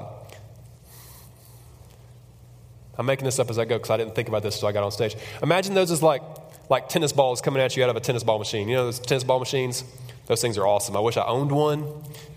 I'm 2.98 3.06
making 3.06 3.26
this 3.26 3.40
up 3.40 3.50
as 3.50 3.58
I 3.58 3.66
go 3.66 3.78
because 3.78 3.92
I 3.92 3.98
didn't 3.98 4.16
think 4.16 4.28
about 4.28 4.44
this 4.44 4.56
until 4.56 4.68
I 4.68 4.72
got 4.74 4.84
on 4.84 4.92
stage. 4.92 5.16
Imagine 5.42 5.74
those 5.74 5.90
as 5.90 6.04
like, 6.04 6.22
like 6.70 6.88
tennis 6.88 7.12
balls 7.12 7.42
coming 7.42 7.62
at 7.62 7.76
you 7.76 7.84
out 7.84 7.90
of 7.90 7.96
a 7.96 8.00
tennis 8.00 8.24
ball 8.24 8.40
machine. 8.40 8.70
You 8.70 8.78
know 8.78 8.86
those 8.86 9.00
tennis 9.00 9.24
ball 9.24 9.40
machines? 9.40 9.84
Those 10.28 10.42
things 10.42 10.58
are 10.58 10.68
awesome. 10.68 10.96
I 10.96 11.00
wish 11.00 11.18
I 11.18 11.26
owned 11.26 11.52
one. 11.52 11.92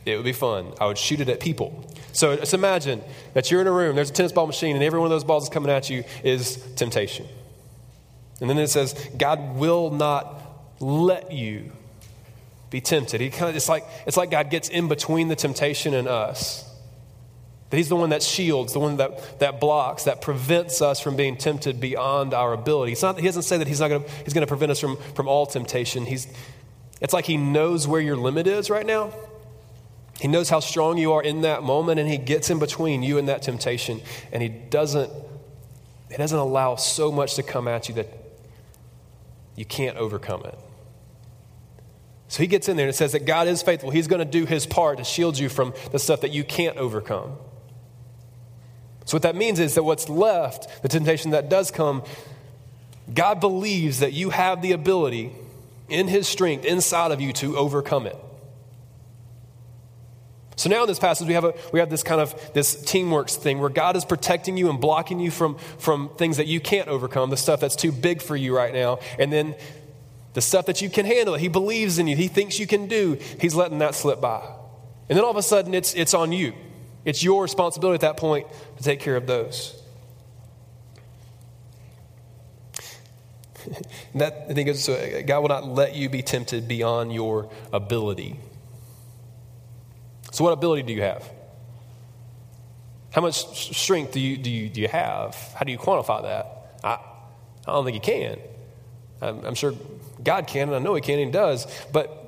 It 0.06 0.16
would 0.16 0.24
be 0.24 0.32
fun. 0.32 0.72
I 0.80 0.86
would 0.86 0.98
shoot 0.98 1.20
it 1.20 1.28
at 1.28 1.40
people. 1.40 1.88
So 2.12 2.36
just 2.36 2.54
imagine 2.54 3.02
that 3.34 3.50
you're 3.50 3.60
in 3.60 3.66
a 3.66 3.72
room, 3.72 3.96
there's 3.96 4.10
a 4.10 4.12
tennis 4.12 4.32
ball 4.32 4.46
machine, 4.46 4.74
and 4.74 4.84
every 4.84 4.98
one 4.98 5.06
of 5.06 5.10
those 5.10 5.24
balls 5.24 5.44
that's 5.44 5.54
coming 5.54 5.70
at 5.70 5.88
you 5.88 6.04
is 6.24 6.56
temptation. 6.76 7.26
And 8.40 8.50
then 8.50 8.58
it 8.58 8.68
says, 8.68 8.94
God 9.16 9.56
will 9.56 9.90
not 9.90 10.40
let 10.80 11.32
you 11.32 11.70
be 12.70 12.80
tempted. 12.80 13.20
He 13.20 13.30
kind 13.30 13.50
of 13.50 13.56
it's 13.56 13.68
like 13.68 13.84
it's 14.06 14.16
like 14.16 14.30
God 14.30 14.50
gets 14.50 14.68
in 14.68 14.88
between 14.88 15.28
the 15.28 15.36
temptation 15.36 15.94
and 15.94 16.08
us. 16.08 16.68
That 17.72 17.78
he's 17.78 17.88
the 17.88 17.96
one 17.96 18.10
that 18.10 18.22
shields, 18.22 18.74
the 18.74 18.80
one 18.80 18.98
that, 18.98 19.38
that 19.38 19.58
blocks, 19.58 20.04
that 20.04 20.20
prevents 20.20 20.82
us 20.82 21.00
from 21.00 21.16
being 21.16 21.38
tempted 21.38 21.80
beyond 21.80 22.34
our 22.34 22.52
ability. 22.52 22.92
It's 22.92 23.00
not, 23.00 23.18
he 23.18 23.24
doesn't 23.24 23.44
say 23.44 23.56
that 23.56 23.66
he's 23.66 23.80
not 23.80 23.88
gonna, 23.88 24.04
he's 24.24 24.34
going 24.34 24.42
to 24.42 24.46
prevent 24.46 24.72
us 24.72 24.78
from, 24.78 24.98
from 25.14 25.26
all 25.26 25.46
temptation. 25.46 26.04
He's, 26.04 26.28
it's 27.00 27.14
like 27.14 27.24
he 27.24 27.38
knows 27.38 27.88
where 27.88 28.02
your 28.02 28.14
limit 28.14 28.46
is 28.46 28.68
right 28.68 28.84
now. 28.84 29.14
He 30.20 30.28
knows 30.28 30.50
how 30.50 30.60
strong 30.60 30.98
you 30.98 31.14
are 31.14 31.22
in 31.22 31.40
that 31.40 31.62
moment, 31.62 31.98
and 31.98 32.06
He 32.06 32.18
gets 32.18 32.50
in 32.50 32.58
between 32.58 33.02
you 33.02 33.16
and 33.16 33.26
that 33.28 33.40
temptation, 33.40 34.02
and 34.32 34.42
He 34.42 34.50
doesn't, 34.50 35.10
he 36.10 36.16
doesn't 36.18 36.38
allow 36.38 36.76
so 36.76 37.10
much 37.10 37.36
to 37.36 37.42
come 37.42 37.66
at 37.66 37.88
you 37.88 37.94
that 37.94 38.06
you 39.56 39.64
can't 39.64 39.96
overcome 39.96 40.44
it. 40.44 40.58
So 42.28 42.42
He 42.42 42.46
gets 42.48 42.68
in 42.68 42.76
there 42.76 42.86
and 42.86 42.94
says 42.94 43.12
that 43.12 43.24
God 43.24 43.48
is 43.48 43.62
faithful. 43.62 43.88
He's 43.88 44.08
going 44.08 44.18
to 44.18 44.30
do 44.30 44.44
His 44.44 44.66
part 44.66 44.98
to 44.98 45.04
shield 45.04 45.38
you 45.38 45.48
from 45.48 45.72
the 45.90 45.98
stuff 45.98 46.20
that 46.20 46.32
you 46.32 46.44
can't 46.44 46.76
overcome. 46.76 47.38
So, 49.04 49.16
what 49.16 49.22
that 49.22 49.36
means 49.36 49.58
is 49.58 49.74
that 49.74 49.82
what's 49.82 50.08
left, 50.08 50.82
the 50.82 50.88
temptation 50.88 51.32
that 51.32 51.48
does 51.48 51.70
come, 51.70 52.02
God 53.12 53.40
believes 53.40 54.00
that 54.00 54.12
you 54.12 54.30
have 54.30 54.62
the 54.62 54.72
ability 54.72 55.32
in 55.88 56.08
His 56.08 56.28
strength 56.28 56.64
inside 56.64 57.10
of 57.10 57.20
you 57.20 57.32
to 57.34 57.56
overcome 57.56 58.06
it. 58.06 58.16
So 60.56 60.70
now 60.70 60.82
in 60.82 60.88
this 60.88 60.98
passage, 60.98 61.26
we 61.26 61.34
have, 61.34 61.44
a, 61.44 61.54
we 61.72 61.80
have 61.80 61.90
this 61.90 62.02
kind 62.02 62.20
of 62.20 62.52
this 62.52 62.80
teamwork 62.84 63.28
thing 63.30 63.58
where 63.58 63.70
God 63.70 63.96
is 63.96 64.04
protecting 64.04 64.56
you 64.56 64.70
and 64.70 64.80
blocking 64.80 65.18
you 65.18 65.30
from, 65.30 65.56
from 65.78 66.10
things 66.16 66.36
that 66.36 66.46
you 66.46 66.60
can't 66.60 66.88
overcome, 66.88 67.30
the 67.30 67.36
stuff 67.36 67.60
that's 67.60 67.74
too 67.74 67.90
big 67.90 68.22
for 68.22 68.36
you 68.36 68.54
right 68.56 68.72
now. 68.72 69.00
And 69.18 69.32
then 69.32 69.56
the 70.34 70.40
stuff 70.40 70.66
that 70.66 70.80
you 70.80 70.88
can 70.88 71.04
handle, 71.04 71.34
He 71.34 71.48
believes 71.48 71.98
in 71.98 72.06
you, 72.06 72.16
He 72.16 72.28
thinks 72.28 72.58
you 72.58 72.66
can 72.66 72.86
do, 72.86 73.18
He's 73.40 73.54
letting 73.54 73.78
that 73.78 73.94
slip 73.94 74.20
by. 74.20 74.40
And 75.08 75.16
then 75.16 75.24
all 75.24 75.30
of 75.30 75.36
a 75.36 75.42
sudden, 75.42 75.74
it's, 75.74 75.94
it's 75.94 76.14
on 76.14 76.32
you. 76.32 76.52
It's 77.04 77.22
your 77.22 77.42
responsibility 77.42 77.94
at 77.94 78.00
that 78.02 78.16
point 78.16 78.46
to 78.76 78.82
take 78.82 79.00
care 79.00 79.16
of 79.16 79.26
those. 79.26 79.80
that 84.14 84.46
I 84.48 84.54
think 84.54 84.68
is 84.68 84.84
so 84.84 84.94
uh, 84.94 85.22
God 85.22 85.40
will 85.40 85.48
not 85.48 85.66
let 85.66 85.94
you 85.94 86.08
be 86.08 86.22
tempted 86.22 86.68
beyond 86.68 87.12
your 87.12 87.50
ability. 87.72 88.38
So, 90.32 90.44
what 90.44 90.52
ability 90.52 90.82
do 90.82 90.92
you 90.92 91.02
have? 91.02 91.28
How 93.10 93.20
much 93.20 93.76
strength 93.76 94.12
do 94.12 94.20
you, 94.20 94.38
do 94.38 94.50
you, 94.50 94.68
do 94.70 94.80
you 94.80 94.88
have? 94.88 95.36
How 95.54 95.64
do 95.64 95.72
you 95.72 95.78
quantify 95.78 96.22
that? 96.22 96.78
I, 96.82 96.98
I 97.66 97.72
don't 97.72 97.84
think 97.84 97.94
you 97.94 98.00
can. 98.00 98.38
I'm, 99.20 99.44
I'm 99.44 99.54
sure 99.54 99.74
God 100.22 100.46
can, 100.46 100.68
and 100.68 100.76
I 100.76 100.78
know 100.78 100.94
He 100.94 101.02
can, 101.02 101.18
and 101.18 101.26
He 101.26 101.32
does. 101.32 101.66
But 101.92 102.21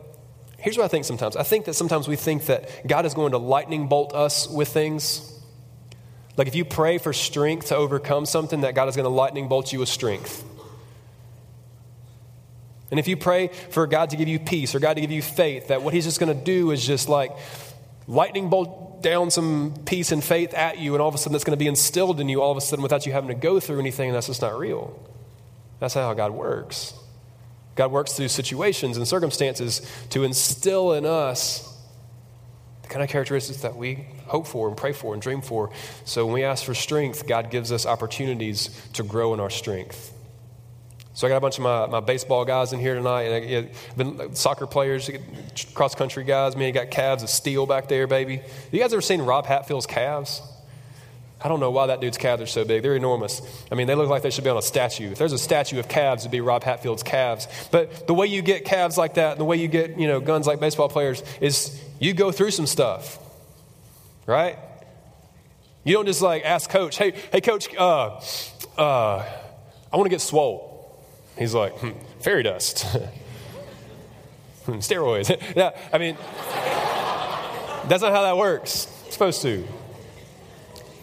here's 0.64 0.78
what 0.78 0.84
I 0.84 0.88
think 0.88 1.04
sometimes 1.04 1.36
I 1.36 1.42
think 1.42 1.66
that 1.66 1.74
sometimes 1.74 2.08
we 2.08 2.16
think 2.16 2.46
that 2.46 2.86
God 2.86 3.04
is 3.04 3.12
going 3.12 3.32
to 3.32 3.38
lightning 3.38 3.86
bolt 3.86 4.14
us 4.14 4.48
with 4.48 4.68
things. 4.68 5.30
Like 6.38 6.48
if 6.48 6.54
you 6.54 6.64
pray 6.64 6.96
for 6.96 7.12
strength 7.12 7.66
to 7.66 7.76
overcome 7.76 8.24
something, 8.24 8.62
that 8.62 8.74
God 8.74 8.88
is 8.88 8.96
going 8.96 9.04
to 9.04 9.10
lightning 9.10 9.46
bolt 9.46 9.72
you 9.74 9.78
with 9.80 9.90
strength. 9.90 10.42
And 12.90 12.98
if 12.98 13.06
you 13.06 13.16
pray 13.16 13.48
for 13.48 13.86
God 13.86 14.10
to 14.10 14.16
give 14.16 14.26
you 14.26 14.38
peace 14.38 14.74
or 14.74 14.78
God 14.80 14.94
to 14.94 15.02
give 15.02 15.10
you 15.10 15.20
faith, 15.20 15.68
that 15.68 15.82
what 15.82 15.92
He's 15.92 16.04
just 16.04 16.18
going 16.18 16.34
to 16.36 16.44
do 16.44 16.70
is 16.70 16.84
just 16.84 17.10
like 17.10 17.36
lightning 18.08 18.48
bolt 18.48 19.02
down 19.02 19.30
some 19.30 19.74
peace 19.84 20.12
and 20.12 20.24
faith 20.24 20.54
at 20.54 20.78
you, 20.78 20.94
and 20.94 21.02
all 21.02 21.08
of 21.08 21.14
a 21.14 21.18
sudden 21.18 21.32
that's 21.32 21.44
going 21.44 21.58
to 21.58 21.62
be 21.62 21.68
instilled 21.68 22.20
in 22.20 22.28
you 22.30 22.40
all 22.40 22.50
of 22.50 22.56
a 22.56 22.62
sudden 22.62 22.82
without 22.82 23.04
you 23.04 23.12
having 23.12 23.28
to 23.28 23.34
go 23.34 23.60
through 23.60 23.80
anything, 23.80 24.08
and 24.08 24.16
that's 24.16 24.28
just 24.28 24.40
not 24.40 24.58
real. 24.58 24.98
That's 25.78 25.94
not 25.94 26.02
how 26.02 26.14
God 26.14 26.32
works. 26.32 26.94
God 27.74 27.90
works 27.90 28.12
through 28.12 28.28
situations 28.28 28.96
and 28.96 29.06
circumstances 29.06 29.82
to 30.10 30.24
instill 30.24 30.92
in 30.92 31.06
us 31.06 31.70
the 32.82 32.88
kind 32.88 33.02
of 33.02 33.08
characteristics 33.08 33.62
that 33.62 33.76
we 33.76 34.06
hope 34.26 34.46
for 34.46 34.68
and 34.68 34.76
pray 34.76 34.92
for 34.92 35.14
and 35.14 35.22
dream 35.22 35.40
for. 35.40 35.70
So 36.04 36.26
when 36.26 36.34
we 36.34 36.44
ask 36.44 36.64
for 36.64 36.74
strength, 36.74 37.26
God 37.26 37.50
gives 37.50 37.72
us 37.72 37.86
opportunities 37.86 38.68
to 38.92 39.02
grow 39.02 39.34
in 39.34 39.40
our 39.40 39.50
strength. 39.50 40.12
So 41.14 41.26
I 41.26 41.30
got 41.30 41.36
a 41.36 41.40
bunch 41.40 41.58
of 41.58 41.64
my, 41.64 41.86
my 41.86 42.00
baseball 42.00 42.44
guys 42.44 42.72
in 42.72 42.80
here 42.80 42.94
tonight. 42.94 43.22
And 43.22 43.68
I, 43.68 43.94
been 43.96 44.20
uh, 44.20 44.34
soccer 44.34 44.66
players, 44.66 45.08
cross 45.72 45.94
country 45.94 46.24
guys. 46.24 46.56
Man, 46.56 46.66
you 46.66 46.72
got 46.72 46.90
calves 46.90 47.22
of 47.22 47.30
steel 47.30 47.66
back 47.66 47.88
there, 47.88 48.06
baby. 48.06 48.42
You 48.72 48.80
guys 48.80 48.92
ever 48.92 49.00
seen 49.00 49.22
Rob 49.22 49.46
Hatfield's 49.46 49.86
calves? 49.86 50.42
I 51.44 51.48
don't 51.48 51.60
know 51.60 51.70
why 51.70 51.88
that 51.88 52.00
dude's 52.00 52.16
calves 52.16 52.40
are 52.40 52.46
so 52.46 52.64
big. 52.64 52.82
They're 52.82 52.96
enormous. 52.96 53.42
I 53.70 53.74
mean, 53.74 53.86
they 53.86 53.94
look 53.94 54.08
like 54.08 54.22
they 54.22 54.30
should 54.30 54.44
be 54.44 54.50
on 54.50 54.56
a 54.56 54.62
statue. 54.62 55.12
If 55.12 55.18
there's 55.18 55.34
a 55.34 55.38
statue 55.38 55.78
of 55.78 55.88
calves, 55.88 56.22
it'd 56.22 56.32
be 56.32 56.40
Rob 56.40 56.64
Hatfield's 56.64 57.02
calves. 57.02 57.46
But 57.70 58.06
the 58.06 58.14
way 58.14 58.26
you 58.26 58.40
get 58.40 58.64
calves 58.64 58.96
like 58.96 59.14
that, 59.14 59.32
and 59.32 59.40
the 59.40 59.44
way 59.44 59.58
you 59.58 59.68
get, 59.68 59.98
you 59.98 60.08
know, 60.08 60.20
guns 60.20 60.46
like 60.46 60.58
baseball 60.58 60.88
players, 60.88 61.22
is 61.42 61.78
you 62.00 62.14
go 62.14 62.32
through 62.32 62.50
some 62.50 62.66
stuff, 62.66 63.18
right? 64.24 64.58
You 65.84 65.92
don't 65.92 66.06
just 66.06 66.22
like 66.22 66.46
ask 66.46 66.70
coach, 66.70 66.96
hey, 66.96 67.12
hey, 67.30 67.42
coach, 67.42 67.68
uh, 67.76 68.22
uh, 68.78 69.26
I 69.92 69.96
want 69.96 70.06
to 70.06 70.10
get 70.10 70.22
swole. 70.22 70.98
He's 71.38 71.52
like, 71.52 71.74
hmm, 71.74 71.90
fairy 72.20 72.42
dust. 72.42 72.86
Hmm, 74.64 74.76
steroids. 74.76 75.28
yeah, 75.56 75.78
I 75.92 75.98
mean, 75.98 76.16
that's 77.86 78.00
not 78.00 78.12
how 78.12 78.22
that 78.22 78.38
works. 78.38 78.88
It's 79.04 79.12
supposed 79.12 79.42
to. 79.42 79.68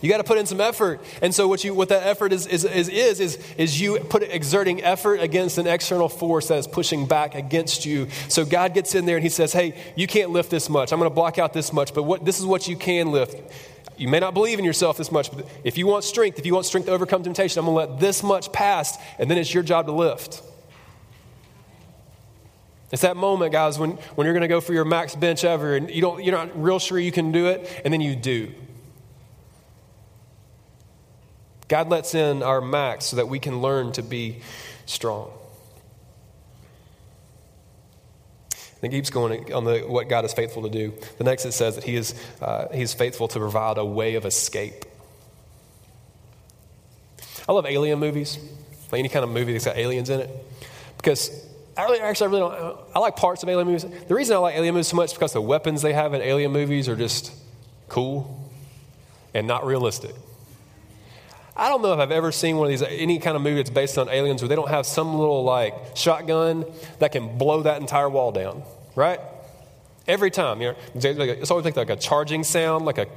You 0.01 0.10
got 0.10 0.17
to 0.17 0.24
put 0.24 0.39
in 0.39 0.48
some 0.48 0.60
effort. 0.60 1.00
And 1.22 1.34
so 1.34 1.48
what 1.48 1.63
you 1.63 1.74
what 1.75 1.89
that 1.89 2.05
effort 2.05 2.34
is 2.34 2.48
is 2.48 2.65
is 2.65 2.89
is 2.89 3.38
is, 3.58 3.79
you 3.79 4.00
put 4.00 4.24
exerting 4.24 4.84
effort 4.84 5.22
against 5.22 5.60
an 5.60 5.67
external 5.67 6.10
force 6.10 6.48
that 6.48 6.58
is 6.58 6.67
pushing 6.67 7.05
back 7.05 7.36
against 7.36 7.86
you. 7.86 8.08
So 8.27 8.43
God 8.43 8.74
gets 8.74 8.96
in 8.96 9.05
there 9.05 9.15
and 9.15 9.24
he 9.24 9.29
says, 9.29 9.53
"Hey, 9.53 9.75
you 9.96 10.08
can't 10.08 10.31
lift 10.31 10.50
this 10.50 10.70
much. 10.70 10.91
I'm 10.91 11.00
going 11.00 11.10
to 11.10 11.15
block 11.15 11.38
out 11.38 11.53
this 11.53 11.72
much, 11.72 11.93
but 11.93 12.03
what 12.03 12.25
this 12.25 12.39
is 12.39 12.46
what 12.46 12.67
you 12.67 12.75
can 12.75 13.12
lift." 13.12 13.39
You 13.98 14.08
may 14.08 14.20
not 14.20 14.34
believe 14.34 14.58
in 14.58 14.65
yourself 14.65 14.98
this 14.98 15.12
much, 15.12 15.31
but 15.31 15.48
if 15.63 15.77
you 15.77 15.86
want 15.86 16.03
strength, 16.03 16.39
if 16.39 16.46
you 16.48 16.55
want 16.55 16.65
strength 16.65 16.88
to 16.88 16.91
overcome 16.91 17.22
temptation, 17.22 17.60
I'm 17.60 17.65
going 17.65 17.88
to 17.88 17.93
let 17.93 18.00
this 18.00 18.24
much 18.24 18.51
pass, 18.51 18.98
and 19.20 19.29
then 19.29 19.38
it's 19.38 19.53
your 19.53 19.62
job 19.62 19.86
to 19.86 19.91
lift. 19.91 20.41
It's 22.91 23.03
that 23.03 23.15
moment, 23.15 23.51
guys, 23.51 23.77
when, 23.77 23.91
when 24.15 24.25
you're 24.25 24.34
going 24.34 24.41
to 24.41 24.48
go 24.48 24.60
for 24.60 24.74
your 24.74 24.86
max 24.86 25.15
bench 25.15 25.43
ever, 25.43 25.75
and 25.75 25.91
you 25.91 26.01
don't, 26.01 26.24
you're 26.24 26.36
not 26.36 26.62
real 26.62 26.79
sure 26.79 26.98
you 26.98 27.12
can 27.12 27.31
do 27.31 27.46
it, 27.46 27.70
and 27.86 27.93
then 27.93 28.01
you 28.01 28.15
do. 28.15 28.51
God 31.72 31.90
lets 31.90 32.16
in 32.16 32.44
our 32.44 32.60
max 32.60 33.06
so 33.06 33.16
that 33.16 33.30
we 33.30 33.40
can 33.40 33.62
learn 33.62 33.94
to 33.94 34.04
be 34.04 34.42
strong. 34.86 35.32
It 38.82 38.92
keeps 38.92 39.10
going 39.10 39.54
on 39.54 39.63
the, 39.63 39.80
what 39.80 40.10
God 40.10 40.25
is 40.25 40.34
faithful 40.34 40.63
to 40.63 40.70
do. 40.70 40.94
The 41.18 41.24
next 41.24 41.46
it 41.46 41.54
says 41.54 41.75
that 41.75 41.86
He 41.86 41.96
is, 41.96 42.13
uh, 42.42 42.68
he 42.74 42.82
is 42.82 42.94
faithful 42.94 43.30
to 43.30 43.40
provide 43.40 43.78
a 43.78 43.86
way 43.86 44.16
of 44.16 44.25
escape. 44.25 44.84
I 47.48 47.54
love 47.54 47.66
alien 47.66 48.00
movies, 48.00 48.38
like 48.92 49.00
any 49.00 49.08
kind 49.08 49.24
of 49.24 49.30
movie 49.30 49.54
that's 49.54 49.63
got 49.63 49.78
aliens 49.78 50.10
in 50.10 50.20
it, 50.20 50.30
because 50.98 51.32
I 51.78 51.84
really, 51.84 52.01
actually, 52.01 52.28
I 52.28 52.30
really 52.32 52.42
don't. 52.42 52.80
I 52.94 53.00
like 53.00 53.16
parts 53.16 53.44
of 53.44 53.50
alien 53.50 53.68
movies. 53.68 53.86
The 54.10 54.13
reason 54.13 54.36
I 54.36 54.40
like 54.40 54.56
alien 54.56 54.74
movies 54.74 54.90
so 54.90 54.98
much 54.98 55.12
is 55.12 55.13
because 55.13 55.32
the 55.32 55.42
weapons 55.42 55.82
they 55.82 55.94
have 55.94 56.13
in 56.13 56.22
alien 56.22 56.51
movies 56.51 56.90
are 56.90 56.98
just 56.98 57.32
cool 57.88 58.51
and 59.34 59.48
not 59.48 59.66
realistic. 59.66 60.13
I 61.55 61.67
don't 61.70 61.81
know 61.81 61.93
if 61.93 62.00
I've 62.00 62.12
ever 62.12 62.31
seen 62.31 62.58
one 62.58 62.72
of 62.72 62.79
these, 62.79 62.81
any 62.81 63.20
kind 63.20 63.36
of 63.36 63.41
movie 63.41 63.58
that's 63.58 63.70
based 63.70 63.98
on 63.98 64.08
aliens 64.10 64.41
where 64.41 64.50
they 64.50 64.55
don't 64.55 64.70
have 64.70 64.86
some 64.86 65.17
little 65.17 65.43
like 65.43 65.75
shotgun 65.96 66.65
that 67.00 67.12
can 67.12 67.38
blow 67.38 67.63
that 67.63 67.81
entire 67.81 68.10
wall 68.10 68.31
down, 68.31 68.63
right? 68.96 69.20
Every 70.08 70.31
time, 70.31 70.62
you 70.62 70.70
know, 70.70 70.75
it's 70.96 71.51
always 71.51 71.65
like, 71.65 71.75
like 71.75 71.89
a 71.89 71.96
charging 71.96 72.43
sound, 72.43 72.86
like 72.86 72.98
a, 72.98 73.08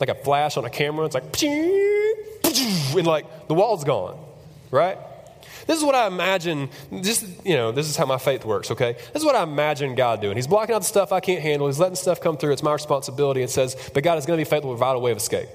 like 0.00 0.08
a 0.08 0.14
flash 0.14 0.56
on 0.56 0.64
a 0.64 0.70
camera. 0.70 1.06
It's 1.06 1.14
like, 1.14 1.42
and 1.42 3.06
like 3.06 3.48
the 3.48 3.54
wall's 3.54 3.84
gone, 3.84 4.18
right? 4.70 4.98
This 5.66 5.78
is 5.78 5.84
what 5.84 5.94
I 5.94 6.06
imagine, 6.06 6.68
just, 7.02 7.24
you 7.44 7.54
know, 7.54 7.72
this 7.72 7.88
is 7.88 7.96
how 7.96 8.06
my 8.06 8.18
faith 8.18 8.44
works, 8.44 8.70
okay? 8.70 8.92
This 8.92 9.22
is 9.22 9.24
what 9.24 9.34
I 9.34 9.42
imagine 9.42 9.94
God 9.94 10.20
doing. 10.20 10.36
He's 10.36 10.46
blocking 10.46 10.74
out 10.74 10.80
the 10.80 10.86
stuff 10.86 11.12
I 11.12 11.20
can't 11.20 11.42
handle. 11.42 11.66
He's 11.66 11.80
letting 11.80 11.96
stuff 11.96 12.20
come 12.20 12.36
through. 12.36 12.52
It's 12.52 12.62
my 12.62 12.72
responsibility. 12.72 13.42
It 13.42 13.50
says, 13.50 13.76
but 13.92 14.04
God 14.04 14.18
is 14.18 14.26
going 14.26 14.38
to 14.38 14.40
be 14.40 14.48
faithful 14.48 14.70
to 14.72 14.78
provide 14.78 14.94
a 14.94 14.98
way 14.98 15.10
of 15.10 15.16
escape. 15.16 15.48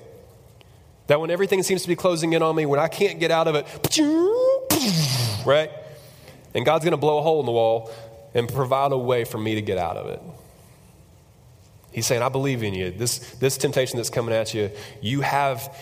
That 1.08 1.20
when 1.20 1.30
everything 1.30 1.64
seems 1.64 1.82
to 1.82 1.88
be 1.88 1.96
closing 1.96 2.34
in 2.34 2.42
on 2.42 2.56
me, 2.56 2.66
when 2.66 2.80
I 2.80 2.88
can't 2.88 3.20
get 3.20 3.32
out 3.32 3.48
of 3.48 3.56
it, 3.56 3.66
right? 5.46 5.72
And 6.54 6.66
God's 6.66 6.84
going 6.84 6.92
to 6.92 6.98
blow 6.98 7.18
a 7.20 7.22
hole 7.22 7.40
in 7.40 7.46
the 7.46 7.52
wall 7.52 7.92
and 8.34 8.48
provide 8.48 8.92
a 8.92 8.98
way 8.98 9.24
for 9.24 9.38
me 9.38 9.56
to 9.56 9.62
get 9.62 9.78
out 9.78 9.98
of 9.98 10.08
it. 10.08 10.22
He's 11.92 12.08
saying, 12.08 12.22
I 12.22 12.30
believe 12.30 12.64
in 12.64 12.74
you. 12.74 12.92
This, 12.92 13.20
this 13.36 13.58
temptation 13.58 13.98
that's 13.98 14.10
coming 14.10 14.34
at 14.34 14.54
you, 14.54 14.72
you 15.02 15.22
have, 15.22 15.78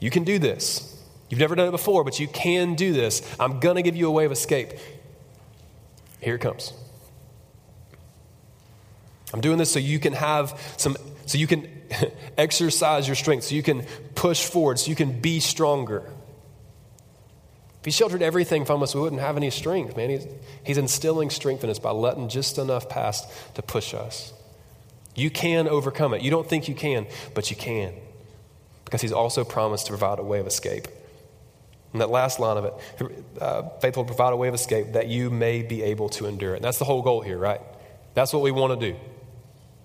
you 0.00 0.10
can 0.10 0.24
do 0.24 0.38
this. 0.38 0.94
You've 1.30 1.40
never 1.40 1.54
done 1.54 1.68
it 1.68 1.72
before, 1.72 2.04
but 2.04 2.20
you 2.20 2.28
can 2.28 2.74
do 2.74 2.92
this. 2.92 3.22
I'm 3.40 3.60
going 3.60 3.76
to 3.76 3.82
give 3.82 3.96
you 3.96 4.08
a 4.08 4.10
way 4.10 4.24
of 4.24 4.32
escape. 4.32 4.72
Here 6.20 6.34
it 6.34 6.40
comes. 6.40 6.72
I'm 9.32 9.40
doing 9.40 9.58
this 9.58 9.70
so 9.70 9.78
you 9.78 9.98
can 9.98 10.14
have 10.14 10.58
some, 10.76 10.96
so 11.26 11.38
you 11.38 11.46
can 11.46 11.68
exercise 12.38 13.06
your 13.06 13.16
strength, 13.16 13.44
so 13.44 13.54
you 13.54 13.62
can 13.62 13.82
push 14.14 14.44
forward, 14.44 14.78
so 14.78 14.90
you 14.90 14.96
can 14.96 15.20
be 15.20 15.40
stronger. 15.40 16.10
If 17.80 17.84
he 17.84 17.90
sheltered 17.90 18.22
everything 18.22 18.64
from 18.64 18.82
us, 18.82 18.94
we 18.94 19.00
wouldn't 19.00 19.22
have 19.22 19.36
any 19.36 19.50
strength, 19.50 19.96
man. 19.96 20.10
He's, 20.10 20.26
he's 20.64 20.78
instilling 20.78 21.30
strength 21.30 21.62
in 21.62 21.70
us 21.70 21.78
by 21.78 21.90
letting 21.90 22.28
just 22.28 22.58
enough 22.58 22.88
pass 22.88 23.26
to 23.54 23.62
push 23.62 23.94
us. 23.94 24.32
You 25.14 25.30
can 25.30 25.68
overcome 25.68 26.14
it. 26.14 26.22
You 26.22 26.30
don't 26.30 26.48
think 26.48 26.68
you 26.68 26.74
can, 26.74 27.06
but 27.34 27.50
you 27.50 27.56
can. 27.56 27.94
Because 28.84 29.00
he's 29.00 29.12
also 29.12 29.44
promised 29.44 29.86
to 29.86 29.92
provide 29.92 30.18
a 30.18 30.22
way 30.22 30.40
of 30.40 30.46
escape. 30.46 30.88
And 31.92 32.00
that 32.00 32.10
last 32.10 32.38
line 32.38 32.56
of 32.56 32.64
it, 32.64 33.24
uh, 33.40 33.68
faithful 33.80 34.04
provide 34.04 34.32
a 34.32 34.36
way 34.36 34.48
of 34.48 34.54
escape 34.54 34.92
that 34.92 35.08
you 35.08 35.30
may 35.30 35.62
be 35.62 35.82
able 35.82 36.08
to 36.10 36.26
endure 36.26 36.54
it. 36.54 36.56
And 36.56 36.64
that's 36.64 36.78
the 36.78 36.84
whole 36.84 37.02
goal 37.02 37.20
here, 37.20 37.38
right? 37.38 37.60
That's 38.14 38.32
what 38.32 38.42
we 38.42 38.50
want 38.50 38.78
to 38.78 38.92
do. 38.92 38.98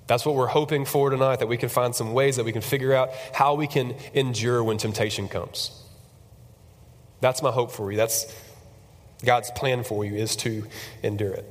That's 0.07 0.25
what 0.25 0.35
we're 0.35 0.47
hoping 0.47 0.85
for 0.85 1.09
tonight, 1.09 1.37
that 1.37 1.47
we 1.47 1.57
can 1.57 1.69
find 1.69 1.95
some 1.95 2.13
ways 2.13 2.35
that 2.35 2.43
we 2.43 2.51
can 2.51 2.61
figure 2.61 2.93
out 2.93 3.11
how 3.33 3.55
we 3.55 3.67
can 3.67 3.95
endure 4.13 4.63
when 4.63 4.77
temptation 4.77 5.27
comes. 5.29 5.71
That's 7.21 7.41
my 7.41 7.51
hope 7.51 7.71
for 7.71 7.89
you. 7.91 7.97
That's 7.97 8.33
God's 9.23 9.49
plan 9.51 9.83
for 9.83 10.03
you 10.03 10.15
is 10.15 10.35
to 10.37 10.65
endure 11.01 11.31
it. 11.31 11.49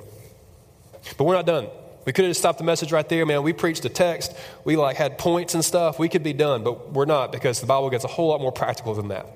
But 1.16 1.24
we're 1.24 1.34
not 1.34 1.46
done. 1.46 1.68
We 2.04 2.12
could 2.12 2.24
have 2.24 2.36
stopped 2.36 2.58
the 2.58 2.64
message 2.64 2.92
right 2.92 3.08
there, 3.08 3.24
man. 3.24 3.42
We 3.42 3.52
preached 3.52 3.84
a 3.84 3.88
text. 3.88 4.36
We 4.64 4.76
like 4.76 4.96
had 4.96 5.18
points 5.18 5.54
and 5.54 5.64
stuff. 5.64 5.98
We 5.98 6.08
could 6.08 6.22
be 6.22 6.32
done, 6.32 6.64
but 6.64 6.92
we're 6.92 7.04
not 7.04 7.32
because 7.32 7.60
the 7.60 7.66
Bible 7.66 7.90
gets 7.90 8.04
a 8.04 8.08
whole 8.08 8.28
lot 8.28 8.40
more 8.40 8.52
practical 8.52 8.94
than 8.94 9.08
that. 9.08 9.26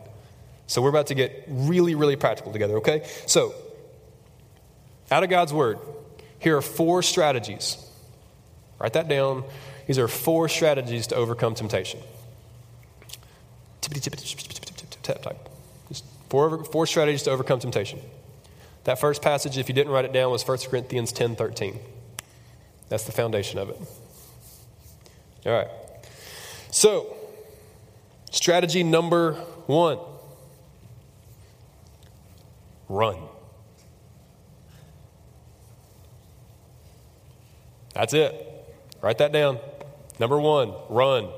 So 0.66 0.82
we're 0.82 0.90
about 0.90 1.06
to 1.08 1.14
get 1.14 1.44
really, 1.48 1.94
really 1.94 2.16
practical 2.16 2.52
together, 2.52 2.78
okay? 2.78 3.08
So, 3.26 3.54
out 5.10 5.22
of 5.22 5.30
God's 5.30 5.52
word, 5.52 5.78
here 6.40 6.56
are 6.56 6.62
four 6.62 7.02
strategies. 7.02 7.78
Write 8.78 8.92
that 8.92 9.08
down. 9.08 9.44
These 9.86 9.98
are 9.98 10.08
four 10.08 10.48
strategies 10.48 11.06
to 11.08 11.14
overcome 11.14 11.54
temptation. 11.54 12.00
Just 15.88 16.04
four, 16.28 16.64
four 16.64 16.86
strategies 16.86 17.22
to 17.22 17.30
overcome 17.30 17.60
temptation. 17.60 18.00
That 18.84 19.00
first 19.00 19.22
passage, 19.22 19.58
if 19.58 19.68
you 19.68 19.74
didn't 19.74 19.92
write 19.92 20.04
it 20.04 20.12
down, 20.12 20.30
was 20.30 20.46
1 20.46 20.58
Corinthians 20.68 21.12
10 21.12 21.36
13. 21.36 21.78
That's 22.88 23.04
the 23.04 23.12
foundation 23.12 23.58
of 23.58 23.70
it. 23.70 23.80
All 25.46 25.52
right. 25.52 25.68
So, 26.70 27.16
strategy 28.30 28.82
number 28.82 29.34
one 29.66 29.98
run. 32.88 33.16
That's 37.94 38.12
it. 38.12 38.45
Write 39.00 39.18
that 39.18 39.32
down. 39.32 39.58
Number 40.18 40.40
one, 40.40 40.72
run. 40.88 41.28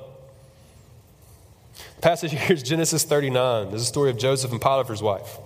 The 1.97 2.03
passage 2.03 2.33
here 2.33 2.53
is 2.53 2.63
Genesis 2.63 3.05
39. 3.05 3.67
This 3.67 3.75
is 3.75 3.81
the 3.83 3.87
story 3.87 4.11
of 4.11 4.19
Joseph 4.19 4.53
and 4.53 4.61
Potiphar's 4.61 5.03
wife. 5.03 5.39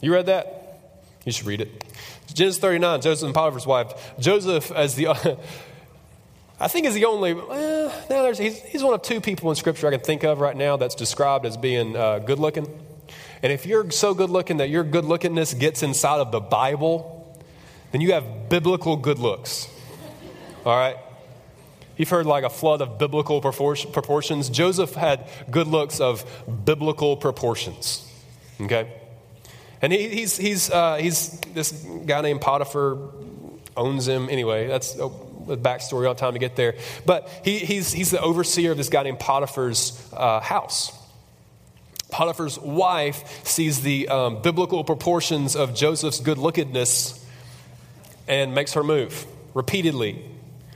You 0.00 0.12
read 0.12 0.26
that? 0.26 0.80
You 1.24 1.32
should 1.32 1.46
read 1.46 1.60
it. 1.60 1.84
Genesis 2.32 2.60
39, 2.60 3.00
Joseph 3.00 3.26
and 3.26 3.34
Potiphar's 3.34 3.66
wife. 3.66 4.12
Joseph, 4.18 4.70
as 4.72 4.94
the, 4.96 5.08
I 6.60 6.68
think, 6.68 6.86
is 6.86 6.94
the 6.94 7.04
only, 7.04 7.34
well, 7.34 7.92
no, 8.08 8.32
he's, 8.32 8.60
he's, 8.62 8.82
one 8.82 8.94
of 8.94 9.02
two 9.02 9.20
people 9.20 9.50
in 9.50 9.56
Scripture 9.56 9.88
I 9.88 9.90
can 9.90 10.00
think 10.00 10.24
of 10.24 10.40
right 10.40 10.56
now 10.56 10.76
that's 10.76 10.94
described 10.94 11.46
as 11.46 11.56
being 11.56 11.96
uh, 11.96 12.20
good 12.20 12.38
looking. 12.38 12.66
And 13.42 13.52
if 13.52 13.66
you're 13.66 13.90
so 13.90 14.14
good 14.14 14.30
looking 14.30 14.58
that 14.58 14.70
your 14.70 14.84
good 14.84 15.04
lookingness 15.04 15.58
gets 15.58 15.82
inside 15.82 16.20
of 16.20 16.32
the 16.32 16.40
Bible, 16.40 17.21
then 17.92 18.00
you 18.00 18.12
have 18.12 18.48
biblical 18.48 18.96
good 18.96 19.18
looks. 19.18 19.68
All 20.64 20.76
right? 20.76 20.96
You've 21.96 22.08
heard 22.08 22.26
like 22.26 22.42
a 22.44 22.50
flood 22.50 22.80
of 22.80 22.98
biblical 22.98 23.40
proportions. 23.40 24.48
Joseph 24.48 24.94
had 24.94 25.28
good 25.50 25.66
looks 25.66 26.00
of 26.00 26.24
biblical 26.64 27.16
proportions. 27.16 28.08
Okay? 28.60 28.90
And 29.82 29.92
he, 29.92 30.08
he's, 30.08 30.36
he's, 30.36 30.70
uh, 30.70 30.96
he's 30.96 31.38
this 31.54 31.72
guy 32.06 32.22
named 32.22 32.40
Potiphar 32.40 32.98
owns 33.76 34.08
him. 34.08 34.28
Anyway, 34.30 34.66
that's 34.66 34.94
a, 34.94 35.10
backstory 35.42 36.08
on 36.08 36.16
time 36.16 36.34
to 36.34 36.38
get 36.38 36.56
there. 36.56 36.76
But 37.04 37.28
he, 37.44 37.58
he's, 37.58 37.92
he's 37.92 38.10
the 38.10 38.20
overseer 38.20 38.70
of 38.70 38.76
this 38.76 38.88
guy 38.88 39.02
named 39.02 39.18
Potiphar's 39.18 40.08
uh, 40.12 40.40
house. 40.40 40.96
Potiphar's 42.10 42.58
wife 42.58 43.44
sees 43.44 43.80
the 43.80 44.08
um, 44.08 44.42
biblical 44.42 44.84
proportions 44.84 45.56
of 45.56 45.74
Joseph's 45.74 46.20
good 46.20 46.38
lookedness 46.38 47.21
and 48.28 48.54
makes 48.54 48.74
her 48.74 48.82
move 48.82 49.26
repeatedly. 49.54 50.10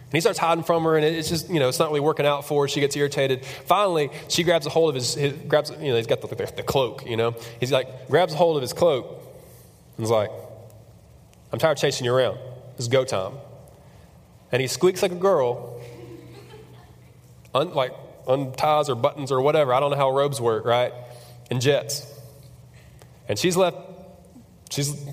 And 0.07 0.13
he 0.13 0.21
starts 0.21 0.39
hiding 0.39 0.63
from 0.63 0.85
her, 0.85 0.97
and 0.97 1.05
it's 1.05 1.29
just, 1.29 1.51
you 1.51 1.59
know, 1.59 1.69
it's 1.69 1.81
not 1.81 1.89
really 1.89 2.01
working 2.01 2.27
out 2.27 2.45
for 2.45 2.65
her. 2.65 2.69
She 2.69 2.81
gets 2.81 2.95
irritated. 2.95 3.45
Finally, 3.45 4.11
she 4.29 4.45
grabs 4.45 4.65
a 4.65 4.71
hold 4.71 4.91
of 4.91 4.95
his, 4.95 5.15
his 5.15 5.33
grabs, 5.49 5.71
you 5.71 5.89
know, 5.89 5.97
he's 5.97 6.07
got 6.07 6.21
the, 6.21 6.29
the, 6.29 6.63
cloak, 6.63 7.05
you 7.07 7.17
know. 7.17 7.35
He's 7.59 7.73
like, 7.73 8.09
grabs 8.09 8.33
a 8.33 8.37
hold 8.37 8.57
of 8.57 8.63
his 8.63 8.73
cloak 8.73 9.21
and 9.97 10.05
is 10.05 10.11
like, 10.11 10.31
I'm 11.53 11.59
tired 11.59 11.73
of 11.73 11.79
chasing 11.79 12.05
you 12.05 12.15
around. 12.15 12.39
It's 12.79 12.87
go 12.87 13.05
time. 13.05 13.33
And 14.53 14.63
he 14.63 14.69
squeaks 14.69 15.03
like 15.03 15.13
a 15.13 15.17
girl, 15.17 15.81
un, 17.53 17.73
like 17.75 17.93
unties 18.29 18.89
or 18.89 18.95
buttons 18.95 19.33
or 19.33 19.41
whatever. 19.41 19.75
I 19.75 19.81
don't 19.81 19.91
know 19.91 19.97
how 19.97 20.11
robes 20.11 20.41
work, 20.41 20.65
right? 20.65 20.93
And 21.51 21.61
jets. 21.61 22.13
And 23.29 23.39
she's 23.39 23.57
left, 23.57 23.77
she's 24.71 25.05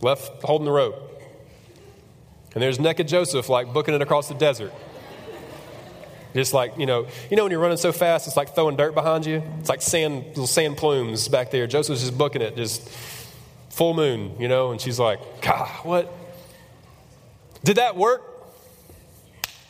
left 0.00 0.42
holding 0.42 0.64
the 0.64 0.72
rope. 0.72 1.07
And 2.54 2.62
there's 2.62 2.80
naked 2.80 3.08
Joseph, 3.08 3.48
like 3.48 3.72
booking 3.72 3.94
it 3.94 4.02
across 4.02 4.28
the 4.28 4.34
desert. 4.34 4.72
Just 6.34 6.52
like, 6.52 6.76
you 6.76 6.86
know, 6.86 7.06
you 7.30 7.36
know 7.36 7.44
when 7.44 7.52
you're 7.52 7.60
running 7.60 7.78
so 7.78 7.92
fast, 7.92 8.26
it's 8.26 8.36
like 8.36 8.54
throwing 8.54 8.76
dirt 8.76 8.94
behind 8.94 9.26
you? 9.26 9.42
It's 9.60 9.68
like 9.68 9.82
sand, 9.82 10.26
little 10.28 10.46
sand 10.46 10.76
plumes 10.76 11.28
back 11.28 11.50
there. 11.50 11.66
Joseph's 11.66 12.00
just 12.00 12.16
booking 12.18 12.42
it, 12.42 12.56
just 12.56 12.88
full 13.70 13.94
moon, 13.94 14.34
you 14.38 14.48
know, 14.48 14.70
and 14.70 14.80
she's 14.80 14.98
like, 14.98 15.20
God, 15.40 15.68
what? 15.84 16.12
Did 17.64 17.76
that 17.76 17.96
work? 17.96 18.22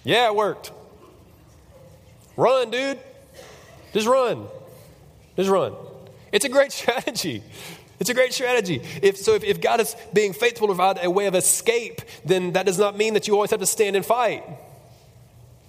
Yeah, 0.04 0.26
it 0.26 0.34
worked. 0.34 0.72
Run, 2.36 2.70
dude. 2.70 2.98
Just 3.92 4.06
run. 4.06 4.46
Just 5.36 5.50
run. 5.50 5.74
It's 6.32 6.44
a 6.44 6.48
great 6.48 6.72
strategy. 6.80 7.42
It's 8.00 8.10
a 8.10 8.14
great 8.14 8.32
strategy. 8.32 8.80
If, 9.02 9.16
so, 9.16 9.34
if, 9.34 9.42
if 9.42 9.60
God 9.60 9.80
is 9.80 9.96
being 10.12 10.32
faithful 10.32 10.68
to 10.68 10.74
provide 10.74 10.98
a 11.02 11.10
way 11.10 11.26
of 11.26 11.34
escape, 11.34 12.00
then 12.24 12.52
that 12.52 12.64
does 12.64 12.78
not 12.78 12.96
mean 12.96 13.14
that 13.14 13.26
you 13.26 13.34
always 13.34 13.50
have 13.50 13.60
to 13.60 13.66
stand 13.66 13.96
and 13.96 14.06
fight. 14.06 14.44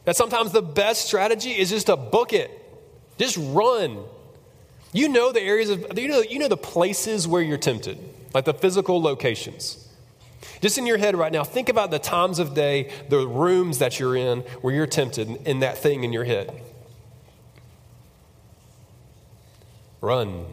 That 0.06 0.16
sometimes 0.16 0.52
the 0.52 0.62
best 0.62 1.06
strategy 1.06 1.52
is 1.52 1.70
just 1.70 1.88
to 1.88 1.96
book 1.98 2.34
it, 2.34 2.52
just 3.18 3.38
run. 3.38 4.04
You 4.92 5.10
know 5.10 5.32
the 5.32 5.42
areas 5.42 5.70
of, 5.70 5.98
you 5.98 6.08
know, 6.08 6.22
you 6.22 6.40
know 6.40 6.48
the 6.48 6.58
places 6.58 7.28
where 7.28 7.42
you're 7.42 7.58
tempted, 7.58 7.98
like 8.34 8.46
the 8.46 8.54
physical 8.54 9.02
locations. 9.02 9.88
Just 10.62 10.78
in 10.78 10.86
your 10.86 10.98
head 10.98 11.16
right 11.16 11.32
now, 11.32 11.44
think 11.44 11.70
about 11.70 11.92
the 11.92 12.00
times 12.00 12.40
of 12.40 12.54
day, 12.54 12.92
the 13.10 13.26
rooms 13.28 13.80
that 13.80 14.00
you're 14.00 14.16
in 14.16 14.40
where 14.62 14.74
you're 14.74 14.88
tempted 14.88 15.48
in 15.48 15.60
that 15.60 15.78
thing 15.78 16.04
in 16.04 16.12
your 16.12 16.26
head. 16.26 16.62
Run. 20.02 20.46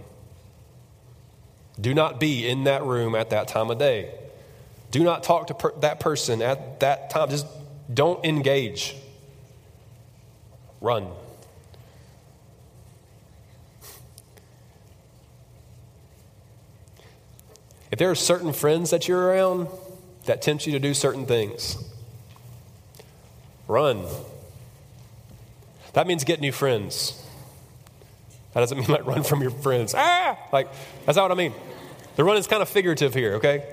Do 1.80 1.92
not 1.92 2.18
be 2.18 2.48
in 2.48 2.64
that 2.64 2.82
room 2.84 3.14
at 3.14 3.30
that 3.30 3.48
time 3.48 3.70
of 3.70 3.78
day. 3.78 4.14
Do 4.90 5.04
not 5.04 5.22
talk 5.22 5.48
to 5.48 5.54
per- 5.54 5.74
that 5.80 6.00
person 6.00 6.40
at 6.40 6.80
that 6.80 7.10
time. 7.10 7.28
Just 7.28 7.46
don't 7.92 8.24
engage. 8.24 8.96
Run. 10.80 11.08
If 17.90 17.98
there 17.98 18.10
are 18.10 18.14
certain 18.14 18.52
friends 18.52 18.90
that 18.90 19.06
you're 19.08 19.20
around 19.20 19.68
that 20.24 20.42
tempt 20.42 20.66
you 20.66 20.72
to 20.72 20.78
do 20.78 20.92
certain 20.92 21.24
things, 21.26 21.76
run. 23.68 24.04
That 25.92 26.06
means 26.06 26.24
get 26.24 26.40
new 26.40 26.52
friends. 26.52 27.22
That 28.54 28.60
doesn't 28.60 28.78
mean 28.80 28.88
like 28.88 29.06
run 29.06 29.22
from 29.22 29.40
your 29.40 29.50
friends. 29.50 29.94
Ah! 29.96 30.15
Like, 30.52 30.68
that's 31.04 31.16
not 31.16 31.24
what 31.24 31.32
I 31.32 31.34
mean. 31.34 31.54
The 32.16 32.24
run 32.24 32.36
is 32.36 32.46
kind 32.46 32.62
of 32.62 32.68
figurative 32.68 33.14
here, 33.14 33.34
okay? 33.34 33.64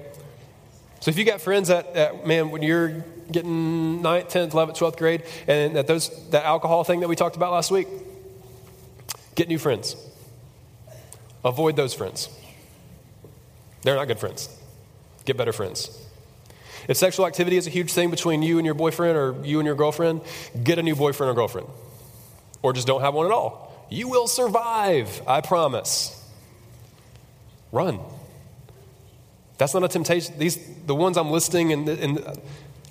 So 0.99 1.09
if 1.09 1.17
you 1.17 1.25
got 1.25 1.41
friends 1.41 1.67
that, 1.67 1.93
that 1.95 2.25
man, 2.25 2.49
when 2.49 2.61
you're 2.63 3.03
getting 3.31 4.01
9th, 4.01 4.31
10th, 4.31 4.51
11th, 4.51 4.77
12th 4.77 4.97
grade, 4.97 5.23
and 5.47 5.75
that 5.75 5.87
those 5.87 6.09
that 6.29 6.45
alcohol 6.45 6.83
thing 6.83 7.01
that 7.01 7.09
we 7.09 7.15
talked 7.15 7.35
about 7.35 7.51
last 7.51 7.71
week, 7.71 7.87
get 9.35 9.47
new 9.47 9.59
friends. 9.59 9.95
Avoid 11.43 11.75
those 11.75 11.93
friends. 11.93 12.29
They're 13.81 13.95
not 13.95 14.07
good 14.07 14.19
friends. 14.19 14.49
Get 15.25 15.35
better 15.35 15.51
friends. 15.51 15.89
If 16.87 16.97
sexual 16.97 17.27
activity 17.27 17.57
is 17.57 17.67
a 17.67 17.69
huge 17.69 17.91
thing 17.91 18.09
between 18.09 18.41
you 18.41 18.57
and 18.57 18.65
your 18.65 18.75
boyfriend 18.75 19.17
or 19.17 19.35
you 19.43 19.59
and 19.59 19.65
your 19.65 19.75
girlfriend, 19.75 20.21
get 20.63 20.79
a 20.79 20.83
new 20.83 20.95
boyfriend 20.95 21.31
or 21.31 21.33
girlfriend. 21.33 21.67
Or 22.61 22.73
just 22.73 22.87
don't 22.87 23.01
have 23.01 23.13
one 23.13 23.25
at 23.25 23.31
all. 23.31 23.87
You 23.89 24.07
will 24.09 24.27
survive, 24.27 25.21
I 25.27 25.41
promise. 25.41 26.19
Run. 27.73 27.99
That's 29.57 29.73
not 29.73 29.83
a 29.83 29.87
temptation. 29.87 30.37
These, 30.37 30.59
the 30.85 30.95
ones 30.95 31.17
I'm 31.17 31.31
listing, 31.31 31.73
and, 31.73 31.89
and 31.89 32.41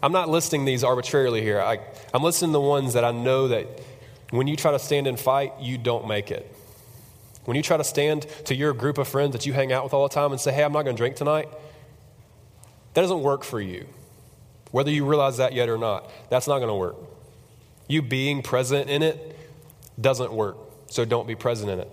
I'm 0.03 0.12
not 0.12 0.29
listing 0.29 0.64
these 0.64 0.83
arbitrarily 0.83 1.40
here. 1.40 1.61
I, 1.61 1.79
I'm 2.12 2.23
listing 2.23 2.51
the 2.53 2.61
ones 2.61 2.95
that 2.95 3.05
I 3.05 3.12
know 3.12 3.49
that 3.49 3.66
when 4.31 4.49
you 4.49 4.57
try 4.57 4.73
to 4.73 4.79
stand 4.79 5.07
and 5.07 5.18
fight, 5.18 5.53
you 5.61 5.79
don't 5.79 6.09
make 6.09 6.31
it. 6.31 6.55
When 7.45 7.57
you 7.57 7.62
try 7.62 7.77
to 7.77 7.85
stand 7.85 8.27
to 8.47 8.55
your 8.55 8.73
group 8.73 8.99
of 8.99 9.07
friends 9.07 9.33
that 9.33 9.47
you 9.47 9.53
hang 9.53 9.73
out 9.73 9.85
with 9.85 9.95
all 9.95 10.07
the 10.07 10.14
time 10.14 10.33
and 10.33 10.40
say, 10.40 10.53
hey, 10.53 10.64
I'm 10.64 10.73
not 10.73 10.83
going 10.83 10.97
to 10.97 11.01
drink 11.01 11.14
tonight, 11.14 11.49
that 12.95 13.01
doesn't 13.01 13.23
work 13.23 13.45
for 13.45 13.61
you. 13.61 13.87
Whether 14.73 14.90
you 14.90 15.07
realize 15.07 15.37
that 15.37 15.53
yet 15.53 15.68
or 15.68 15.79
not, 15.79 16.11
that's 16.29 16.49
not 16.49 16.59
going 16.59 16.68
to 16.68 16.75
work. 16.75 16.97
You 17.87 18.03
being 18.03 18.42
present 18.42 18.90
in 18.90 19.03
it 19.03 19.38
doesn't 20.01 20.33
work 20.33 20.57
so 20.88 21.05
don't 21.05 21.29
be 21.29 21.35
present 21.35 21.71
in 21.71 21.79
it. 21.79 21.90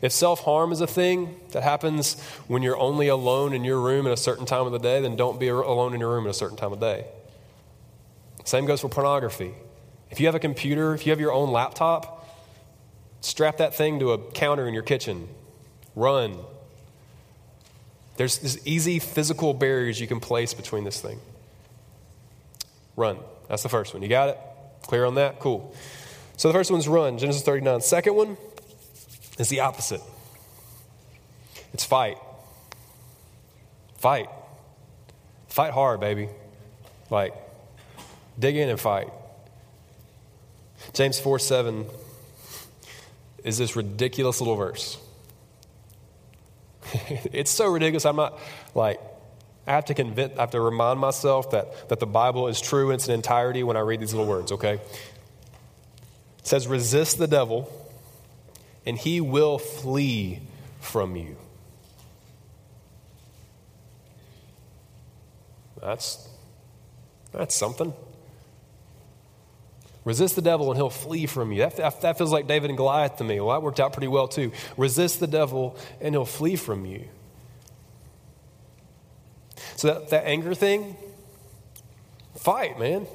If 0.00 0.12
self 0.12 0.40
harm 0.40 0.72
is 0.72 0.80
a 0.80 0.86
thing 0.86 1.34
that 1.50 1.62
happens 1.62 2.20
when 2.46 2.62
you're 2.62 2.78
only 2.78 3.08
alone 3.08 3.52
in 3.52 3.64
your 3.64 3.80
room 3.80 4.06
at 4.06 4.12
a 4.12 4.16
certain 4.16 4.46
time 4.46 4.66
of 4.66 4.72
the 4.72 4.78
day, 4.78 5.00
then 5.00 5.16
don't 5.16 5.40
be 5.40 5.48
alone 5.48 5.94
in 5.94 6.00
your 6.00 6.10
room 6.10 6.26
at 6.26 6.30
a 6.30 6.34
certain 6.34 6.56
time 6.56 6.72
of 6.72 6.80
day. 6.80 7.06
Same 8.44 8.64
goes 8.64 8.80
for 8.80 8.88
pornography. 8.88 9.52
If 10.10 10.20
you 10.20 10.26
have 10.26 10.34
a 10.34 10.40
computer, 10.40 10.94
if 10.94 11.04
you 11.04 11.12
have 11.12 11.20
your 11.20 11.32
own 11.32 11.50
laptop, 11.50 12.26
strap 13.20 13.58
that 13.58 13.74
thing 13.74 13.98
to 14.00 14.12
a 14.12 14.18
counter 14.32 14.66
in 14.66 14.74
your 14.74 14.82
kitchen. 14.82 15.28
Run. 15.94 16.38
There's, 18.16 18.38
there's 18.38 18.66
easy 18.66 19.00
physical 19.00 19.52
barriers 19.52 20.00
you 20.00 20.06
can 20.06 20.20
place 20.20 20.54
between 20.54 20.84
this 20.84 21.00
thing. 21.00 21.20
Run. 22.96 23.18
That's 23.48 23.62
the 23.62 23.68
first 23.68 23.94
one. 23.94 24.02
You 24.02 24.08
got 24.08 24.30
it? 24.30 24.38
Clear 24.82 25.04
on 25.04 25.16
that? 25.16 25.40
Cool. 25.40 25.74
So 26.36 26.48
the 26.48 26.54
first 26.54 26.70
one's 26.70 26.88
run, 26.88 27.18
Genesis 27.18 27.42
39. 27.42 27.80
Second 27.80 28.14
one 28.14 28.36
is 29.38 29.48
the 29.48 29.60
opposite 29.60 30.02
It's 31.72 31.84
fight. 31.84 32.18
Fight. 33.98 34.28
Fight 35.48 35.72
hard, 35.72 36.00
baby. 36.00 36.28
Like, 37.10 37.34
dig 38.38 38.56
in 38.56 38.68
and 38.68 38.78
fight. 38.78 39.10
James 40.92 41.18
4 41.18 41.38
7 41.38 41.86
is 43.44 43.58
this 43.58 43.76
ridiculous 43.76 44.40
little 44.40 44.56
verse. 44.56 44.98
it's 47.32 47.50
so 47.50 47.66
ridiculous. 47.66 48.04
I'm 48.04 48.16
not 48.16 48.38
like, 48.74 49.00
I 49.66 49.72
have 49.72 49.86
to 49.86 49.94
convince, 49.94 50.36
I 50.38 50.42
have 50.42 50.50
to 50.52 50.60
remind 50.60 50.98
myself 50.98 51.50
that, 51.50 51.88
that 51.88 52.00
the 52.00 52.06
Bible 52.06 52.48
is 52.48 52.60
true 52.60 52.90
in 52.90 52.96
its 52.96 53.08
entirety 53.08 53.62
when 53.62 53.76
I 53.76 53.80
read 53.80 54.00
these 54.00 54.14
little 54.14 54.28
words, 54.28 54.52
okay? 54.52 54.74
It 56.38 56.46
says, 56.46 56.66
resist 56.66 57.18
the 57.18 57.26
devil, 57.26 57.70
and 58.88 58.96
he 58.96 59.20
will 59.20 59.58
flee 59.58 60.40
from 60.80 61.14
you. 61.14 61.36
That's, 65.82 66.26
that's 67.30 67.54
something. 67.54 67.92
Resist 70.06 70.36
the 70.36 70.42
devil 70.42 70.70
and 70.70 70.78
he'll 70.78 70.88
flee 70.88 71.26
from 71.26 71.52
you. 71.52 71.58
That, 71.58 72.00
that, 72.00 72.16
feels 72.16 72.32
like 72.32 72.46
David 72.46 72.70
and 72.70 72.78
Goliath 72.78 73.18
to 73.18 73.24
me. 73.24 73.38
Well, 73.40 73.54
that 73.54 73.62
worked 73.62 73.78
out 73.78 73.92
pretty 73.92 74.08
well 74.08 74.26
too. 74.26 74.52
Resist 74.78 75.20
the 75.20 75.26
devil 75.26 75.76
and 76.00 76.14
he'll 76.14 76.24
flee 76.24 76.56
from 76.56 76.86
you. 76.86 77.04
So 79.76 79.88
that, 79.88 80.08
that 80.08 80.24
anger 80.24 80.54
thing, 80.54 80.96
fight, 82.36 82.78
man. 82.78 83.06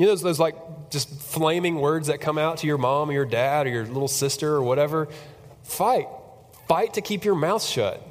You 0.00 0.06
know 0.06 0.12
those, 0.12 0.22
those 0.22 0.40
like 0.40 0.56
just 0.88 1.10
flaming 1.10 1.78
words 1.78 2.06
that 2.06 2.22
come 2.22 2.38
out 2.38 2.56
to 2.58 2.66
your 2.66 2.78
mom 2.78 3.10
or 3.10 3.12
your 3.12 3.26
dad 3.26 3.66
or 3.66 3.70
your 3.70 3.84
little 3.84 4.08
sister 4.08 4.54
or 4.54 4.62
whatever? 4.62 5.08
Fight. 5.62 6.08
Fight 6.66 6.94
to 6.94 7.02
keep 7.02 7.22
your 7.22 7.34
mouth 7.34 7.62
shut. 7.62 8.02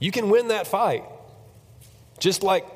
You 0.00 0.10
can 0.10 0.28
win 0.28 0.48
that 0.48 0.66
fight. 0.66 1.04
Just 2.18 2.42
like 2.42 2.66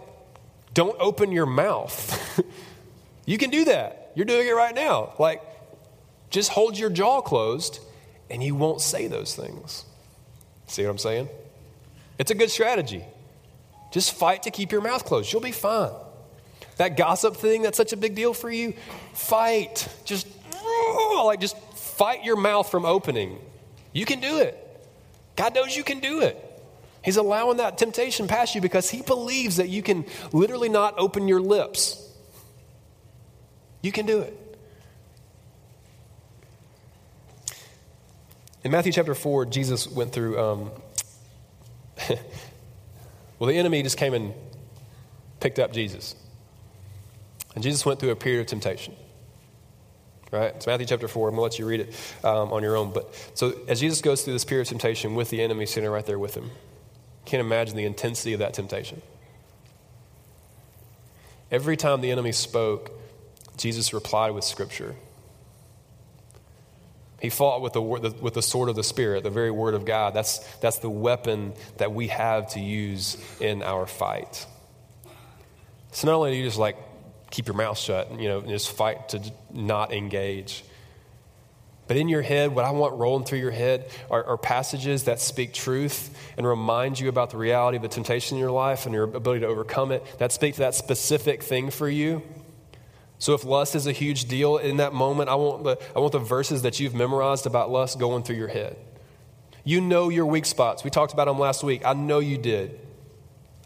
don't 0.72 0.94
open 1.00 1.32
your 1.32 1.46
mouth. 1.46 2.44
you 3.26 3.38
can 3.38 3.50
do 3.50 3.64
that. 3.64 4.12
You're 4.14 4.26
doing 4.26 4.46
it 4.46 4.54
right 4.54 4.72
now. 4.72 5.14
Like, 5.18 5.42
just 6.30 6.50
hold 6.50 6.78
your 6.78 6.90
jaw 6.90 7.22
closed 7.22 7.80
and 8.30 8.40
you 8.40 8.54
won't 8.54 8.82
say 8.82 9.08
those 9.08 9.34
things. 9.34 9.84
See 10.68 10.84
what 10.84 10.90
I'm 10.90 10.98
saying? 10.98 11.28
It's 12.20 12.30
a 12.30 12.37
good 12.37 12.52
strategy. 12.52 13.04
Just 13.90 14.12
fight 14.12 14.44
to 14.44 14.52
keep 14.52 14.70
your 14.70 14.80
mouth 14.80 15.04
closed. 15.04 15.32
You'll 15.32 15.42
be 15.42 15.50
fine. 15.50 15.90
That 16.76 16.96
gossip 16.96 17.37
thing 17.37 17.62
that's 17.62 17.76
such 17.76 17.92
a 17.92 17.96
big 17.96 18.14
deal 18.14 18.34
for 18.34 18.50
you, 18.50 18.74
fight. 19.12 19.88
Just 20.04 20.26
like 21.24 21.40
just 21.40 21.56
fight 21.74 22.24
your 22.24 22.37
mouth 22.37 22.70
from 22.70 22.84
opening. 22.84 23.38
You 23.92 24.04
can 24.04 24.20
do 24.20 24.40
it. 24.40 24.60
God 25.37 25.54
knows 25.54 25.76
you 25.76 25.84
can 25.84 26.00
do 26.00 26.20
it. 26.20 26.37
He's 27.04 27.16
allowing 27.16 27.58
that 27.58 27.76
temptation 27.76 28.28
past 28.28 28.54
you 28.54 28.60
because 28.60 28.88
he 28.90 29.02
believes 29.02 29.56
that 29.56 29.68
you 29.68 29.82
can 29.82 30.06
literally 30.32 30.68
not 30.68 30.94
open 30.98 31.28
your 31.28 31.40
lips. 31.40 32.00
You 33.82 33.92
can 33.92 34.06
do 34.06 34.20
it. 34.20 34.40
In 38.64 38.70
Matthew 38.70 38.92
chapter 38.92 39.14
4, 39.14 39.44
Jesus 39.46 39.87
went 39.87 40.12
through. 40.12 40.40
Um, 40.40 40.70
well, 43.38 43.48
the 43.48 43.58
enemy 43.58 43.82
just 43.82 43.98
came 43.98 44.14
and 44.14 44.32
picked 45.40 45.58
up 45.58 45.74
Jesus. 45.74 46.14
And 47.54 47.62
Jesus 47.62 47.86
went 47.86 48.00
through 48.00 48.10
a 48.10 48.16
period 48.16 48.40
of 48.40 48.46
temptation. 48.46 48.94
Right? 50.30 50.54
It's 50.56 50.66
Matthew 50.66 50.86
chapter 50.86 51.06
4. 51.06 51.28
I'm 51.28 51.36
going 51.36 51.38
to 51.38 51.42
let 51.52 51.58
you 51.58 51.66
read 51.66 51.80
it 51.80 51.94
um, 52.24 52.52
on 52.52 52.62
your 52.62 52.76
own. 52.76 52.92
But 52.92 53.14
so 53.34 53.54
as 53.68 53.80
Jesus 53.80 54.00
goes 54.00 54.22
through 54.22 54.32
this 54.32 54.44
period 54.44 54.62
of 54.62 54.68
temptation 54.68 55.14
with 55.14 55.30
the 55.30 55.40
enemy 55.40 55.66
sitting 55.66 55.88
right 55.88 56.04
there 56.04 56.18
with 56.18 56.34
him, 56.34 56.50
can't 57.24 57.40
imagine 57.40 57.76
the 57.76 57.84
intensity 57.84 58.32
of 58.32 58.40
that 58.40 58.54
temptation. 58.54 59.00
Every 61.50 61.76
time 61.76 62.00
the 62.00 62.10
enemy 62.10 62.32
spoke, 62.32 62.90
Jesus 63.56 63.94
replied 63.94 64.32
with 64.32 64.42
Scripture. 64.42 64.96
He 67.20 67.30
fought 67.30 67.62
with 67.62 67.72
the, 67.72 67.80
with 67.80 68.34
the 68.34 68.42
sword 68.42 68.68
of 68.68 68.76
the 68.76 68.82
Spirit, 68.82 69.22
the 69.22 69.30
very 69.30 69.50
word 69.50 69.74
of 69.74 69.84
God. 69.84 70.14
That's, 70.14 70.38
that's 70.56 70.78
the 70.78 70.90
weapon 70.90 71.54
that 71.76 71.92
we 71.92 72.08
have 72.08 72.50
to 72.50 72.60
use 72.60 73.16
in 73.40 73.62
our 73.62 73.86
fight. 73.86 74.46
So 75.92 76.08
not 76.08 76.16
only 76.16 76.32
do 76.32 76.38
you 76.38 76.44
just 76.44 76.58
like 76.58 76.76
keep 77.30 77.46
your 77.46 77.56
mouth 77.56 77.78
shut, 77.78 78.18
you 78.18 78.28
know, 78.28 78.40
and 78.40 78.48
just 78.48 78.70
fight 78.70 79.08
to 79.10 79.20
not 79.52 79.92
engage, 79.92 80.64
but 81.87 81.96
in 81.96 82.08
your 82.08 82.22
head, 82.22 82.54
what 82.54 82.64
I 82.64 82.70
want 82.70 82.94
rolling 82.94 83.24
through 83.24 83.40
your 83.40 83.50
head 83.50 83.90
are, 84.10 84.24
are, 84.24 84.38
passages 84.38 85.04
that 85.04 85.20
speak 85.20 85.52
truth 85.52 86.16
and 86.38 86.46
remind 86.46 86.98
you 86.98 87.08
about 87.10 87.30
the 87.30 87.37
reality 87.37 87.76
of 87.76 87.82
the 87.82 87.88
temptation 87.88 88.37
in 88.37 88.40
your 88.40 88.50
life 88.50 88.87
and 88.87 88.94
your 88.94 89.04
ability 89.04 89.40
to 89.40 89.46
overcome 89.46 89.92
it, 89.92 90.02
that 90.18 90.32
speak 90.32 90.54
to 90.54 90.60
that 90.60 90.74
specific 90.74 91.42
thing 91.42 91.70
for 91.70 91.88
you. 91.88 92.22
So 93.18 93.34
if 93.34 93.44
lust 93.44 93.74
is 93.74 93.87
a 93.87 93.92
huge 93.92 94.26
deal 94.26 94.56
in 94.56 94.78
that 94.78 94.94
moment, 94.94 95.28
I 95.28 95.34
want 95.34 95.64
the, 95.64 95.78
I 95.94 95.98
want 95.98 96.12
the 96.12 96.18
verses 96.18 96.62
that 96.62 96.80
you've 96.80 96.94
memorized 96.94 97.46
about 97.46 97.70
lust 97.70 97.98
going 97.98 98.22
through 98.22 98.37
your 98.37 98.48
head. 98.48 98.76
You 99.62 99.80
know 99.80 100.08
your 100.08 100.26
weak 100.26 100.46
spots. 100.46 100.84
We 100.84 100.90
talked 100.90 101.12
about 101.12 101.26
them 101.26 101.38
last 101.38 101.62
week. 101.62 101.82
I 101.84 101.92
know 101.92 102.18
you 102.18 102.38
did. 102.38 102.80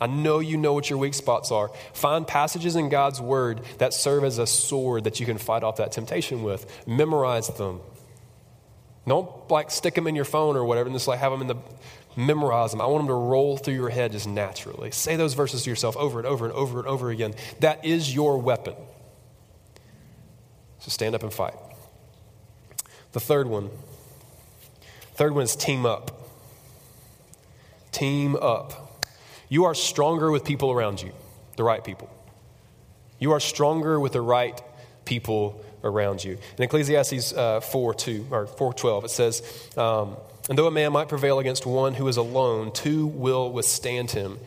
I 0.01 0.07
know 0.07 0.39
you 0.39 0.57
know 0.57 0.73
what 0.73 0.89
your 0.89 0.99
weak 0.99 1.15
spots 1.15 1.51
are. 1.51 1.71
Find 1.93 2.27
passages 2.27 2.77
in 2.77 2.89
God's 2.89 3.21
word 3.21 3.63
that 3.79 3.93
serve 3.93 4.25
as 4.25 4.39
a 4.39 4.47
sword 4.47 5.05
that 5.05 5.19
you 5.21 5.27
can 5.27 5.39
fight 5.39 5.63
off 5.63 5.77
that 5.77 5.93
temptation 5.93 6.43
with. 6.43 6.87
Memorize 6.87 7.49
them. 7.49 7.81
Don't 9.07 9.51
like 9.51 9.71
stick 9.71 9.95
them 9.95 10.07
in 10.07 10.15
your 10.15 10.27
phone 10.27 10.57
or 10.57 10.65
whatever 10.65 10.87
and 10.87 10.95
just 10.95 11.09
like 11.09 11.19
have 11.19 11.33
them 11.33 11.41
in 11.41 11.49
the 11.49 11.57
memorize 12.15 12.73
them. 12.73 12.81
I 12.81 12.87
want 12.87 13.01
them 13.01 13.09
to 13.09 13.15
roll 13.15 13.57
through 13.57 13.75
your 13.75 13.89
head 13.89 14.13
just 14.13 14.29
naturally. 14.29 14.91
Say 14.91 15.17
those 15.17 15.35
verses 15.35 15.63
to 15.63 15.71
yourself 15.71 15.97
over 15.97 16.19
and 16.19 16.27
over 16.27 16.45
and 16.45 16.55
over 16.55 16.79
and 16.81 16.89
over 16.89 17.11
again. 17.11 17.35
That 17.61 17.85
is 17.85 18.15
your 18.15 18.39
weapon. 18.39 18.75
So 20.81 20.91
stand 20.91 21.15
up 21.15 21.23
and 21.23 21.33
fight. 21.33 21.55
The 23.13 23.21
third 23.21 23.47
one. 23.47 23.71
Third 25.15 25.35
one 25.35 25.45
is 25.45 25.57
team 25.57 25.87
up. 25.87 26.29
Team 27.91 28.37
up. 28.37 28.88
You 29.49 29.65
are 29.65 29.75
stronger 29.75 30.31
with 30.31 30.45
people 30.45 30.71
around 30.71 31.03
you, 31.03 31.13
the 31.57 31.65
right 31.65 31.83
people. 31.83 32.11
You 33.19 33.33
are 33.33 33.41
stronger 33.41 33.99
with 33.99 34.13
the 34.13 34.21
right 34.21 34.61
people 35.05 35.65
around 35.83 36.23
you. 36.23 36.39
In 36.57 36.65
Ecclesiastes 36.65 37.33
uh, 37.33 37.61
4 37.61 37.95
2, 37.95 38.27
or 38.31 38.47
412, 38.47 39.05
it 39.05 39.11
says, 39.11 39.43
um, 39.77 40.17
And 40.49 40.59
though 40.59 40.67
a 40.67 40.71
man 40.71 40.93
might 40.93 41.09
prevail 41.09 41.39
against 41.39 41.67
one 41.67 41.95
who 41.95 42.07
is 42.09 42.17
alone, 42.17 42.73
two 42.73 43.07
will 43.07 43.51
withstand 43.51 44.11
him. 44.11 44.39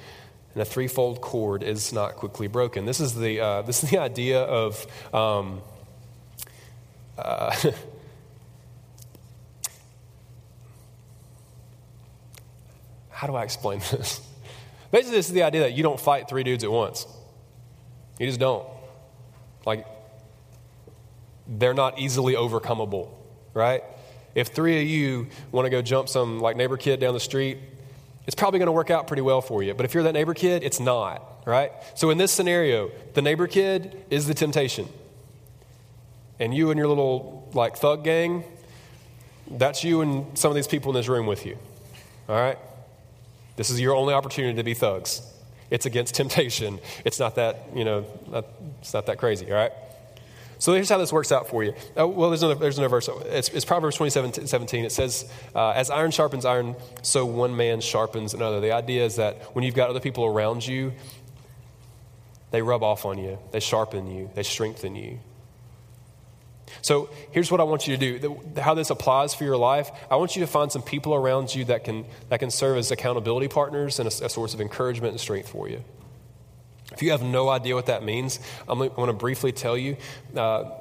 And 0.54 0.62
a 0.62 0.66
threefold 0.66 1.22
cord 1.22 1.64
is 1.64 1.94
not 1.94 2.16
quickly 2.16 2.48
broken. 2.48 2.86
This 2.86 3.00
is 3.00 3.16
the, 3.16 3.40
uh, 3.40 3.62
this 3.68 3.84
is 3.84 3.90
the 3.90 3.98
idea 3.98 4.42
of. 4.42 4.86
Um, 5.14 5.62
uh, 7.18 7.56
how 13.10 13.28
do 13.28 13.36
I 13.36 13.44
explain 13.44 13.80
this? 13.92 14.22
Basically, 14.92 15.18
this 15.18 15.28
is 15.28 15.34
the 15.34 15.44
idea 15.44 15.62
that 15.62 15.74
you 15.74 15.84
don't 15.84 16.00
fight 16.00 16.28
three 16.28 16.44
dudes 16.44 16.64
at 16.64 16.72
once. 16.72 17.08
You 18.20 18.28
just 18.28 18.40
don't. 18.40 18.68
Like, 19.66 19.86
they're 21.48 21.74
not 21.74 22.00
easily 22.00 22.34
overcomable, 22.34 23.10
right? 23.54 23.84
If 24.36 24.50
three 24.50 24.82
of 24.82 24.88
you 24.88 25.28
want 25.52 25.66
to 25.66 25.70
go 25.70 25.82
jump 25.82 26.10
some 26.10 26.40
like 26.40 26.56
neighbor 26.56 26.78
kid 26.78 27.00
down 27.00 27.14
the 27.14 27.20
street, 27.20 27.58
it's 28.26 28.36
probably 28.36 28.60
going 28.60 28.68
to 28.68 28.74
work 28.74 28.90
out 28.90 29.08
pretty 29.08 29.22
well 29.22 29.42
for 29.42 29.64
you. 29.64 29.74
But 29.74 29.86
if 29.86 29.94
you're 29.94 30.04
that 30.04 30.14
neighbor 30.14 30.34
kid, 30.34 30.64
it's 30.64 30.80
not, 30.80 31.42
right? 31.46 31.72
So 31.96 32.10
in 32.10 32.18
this 32.18 32.32
scenario, 32.32 32.92
the 33.14 33.22
neighbor 33.22 33.48
kid 33.48 34.06
is 34.10 34.28
the 34.28 34.34
temptation. 34.34 34.88
And 36.40 36.54
you 36.54 36.72
and 36.72 36.78
your 36.78 36.88
little 36.88 37.50
like 37.54 37.78
thug 37.78 38.04
gang, 38.04 38.44
that's 39.50 39.84
you 39.84 40.02
and 40.02 40.38
some 40.38 40.50
of 40.50 40.56
these 40.56 40.68
people 40.68 40.92
in 40.92 40.96
this 40.96 41.08
room 41.08 41.26
with 41.26 41.46
you. 41.46 41.58
All 42.30 42.36
right? 42.36 42.58
This 43.62 43.70
is 43.70 43.80
your 43.80 43.96
only 43.96 44.16
opportunity 44.16 44.56
to 44.56 44.64
be 44.64 44.74
thugs. 44.74 45.22
It's 45.70 45.86
against 45.86 46.16
temptation. 46.22 46.80
It's 47.06 47.20
not 47.20 47.36
that, 47.36 47.68
you 47.76 47.86
know, 47.86 48.06
not, 48.28 48.46
it's 48.80 48.92
not 48.92 49.06
that 49.06 49.20
crazy, 49.20 49.46
all 49.46 49.54
right? 49.54 49.72
So 50.58 50.74
here's 50.74 50.90
how 50.90 50.98
this 50.98 51.14
works 51.14 51.32
out 51.32 51.48
for 51.48 51.64
you. 51.64 51.76
Uh, 51.96 52.08
well, 52.08 52.32
there's 52.32 52.42
another, 52.42 52.60
there's 52.60 52.80
another 52.80 52.90
verse. 52.90 53.08
It's, 53.26 53.50
it's 53.50 53.64
Proverbs 53.64 53.98
27 53.98 54.48
17. 54.48 54.86
It 54.86 54.92
says, 54.92 55.32
uh, 55.54 55.70
As 55.70 55.92
iron 55.92 56.10
sharpens 56.10 56.44
iron, 56.44 56.76
so 57.04 57.24
one 57.24 57.56
man 57.56 57.82
sharpens 57.82 58.34
another. 58.34 58.62
The 58.62 58.72
idea 58.72 59.06
is 59.06 59.18
that 59.18 59.38
when 59.54 59.64
you've 59.64 59.76
got 59.76 59.92
other 59.92 60.00
people 60.00 60.26
around 60.26 60.66
you, 60.66 60.94
they 62.50 62.64
rub 62.64 62.82
off 62.82 63.06
on 63.06 63.20
you, 63.20 63.38
they 63.52 63.60
sharpen 63.60 64.10
you, 64.10 64.32
they 64.34 64.44
strengthen 64.44 64.96
you. 64.96 65.20
So 66.82 67.10
here's 67.32 67.52
what 67.52 67.60
I 67.60 67.64
want 67.64 67.88
you 67.88 67.98
to 67.98 68.20
do. 68.20 68.42
How 68.60 68.74
this 68.74 68.90
applies 68.90 69.34
for 69.34 69.44
your 69.44 69.58
life. 69.58 69.92
I 70.10 70.16
want 70.16 70.36
you 70.36 70.42
to 70.42 70.48
find 70.48 70.72
some 70.72 70.82
people 70.82 71.14
around 71.14 71.54
you 71.54 71.66
that 71.66 71.84
can, 71.84 72.06
that 72.30 72.40
can 72.40 72.52
serve 72.52 72.78
as 72.78 72.92
accountability 72.92 73.48
partners 73.48 74.00
and 74.00 74.08
a, 74.08 74.26
a 74.26 74.30
source 74.30 74.54
of 74.54 74.62
encouragement 74.62 75.12
and 75.12 75.20
strength 75.20 75.50
for 75.50 75.68
you. 75.70 75.84
If 76.92 77.02
you 77.02 77.12
have 77.12 77.24
no 77.24 77.50
idea 77.50 77.76
what 77.76 77.86
that 77.86 78.04
means, 78.04 78.40
I'm 78.68 78.80
going 78.80 79.08
to 79.08 79.14
briefly 79.14 79.52
tell 79.52 79.78
you. 79.78 79.98
Uh, 80.36 80.72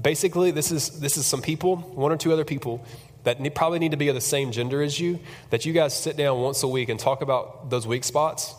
basically, 0.00 0.50
this 0.50 0.70
is, 0.70 1.00
this 1.00 1.16
is 1.16 1.26
some 1.26 1.42
people, 1.42 1.76
one 1.76 2.12
or 2.12 2.16
two 2.16 2.32
other 2.32 2.44
people, 2.44 2.84
that 3.24 3.54
probably 3.54 3.78
need 3.78 3.90
to 3.90 3.96
be 3.96 4.08
of 4.08 4.14
the 4.14 4.20
same 4.20 4.52
gender 4.52 4.82
as 4.82 5.00
you, 5.00 5.18
that 5.50 5.64
you 5.64 5.72
guys 5.72 5.98
sit 5.98 6.16
down 6.16 6.40
once 6.40 6.62
a 6.62 6.68
week 6.68 6.88
and 6.88 7.00
talk 7.00 7.22
about 7.22 7.70
those 7.70 7.86
weak 7.86 8.04
spots 8.04 8.54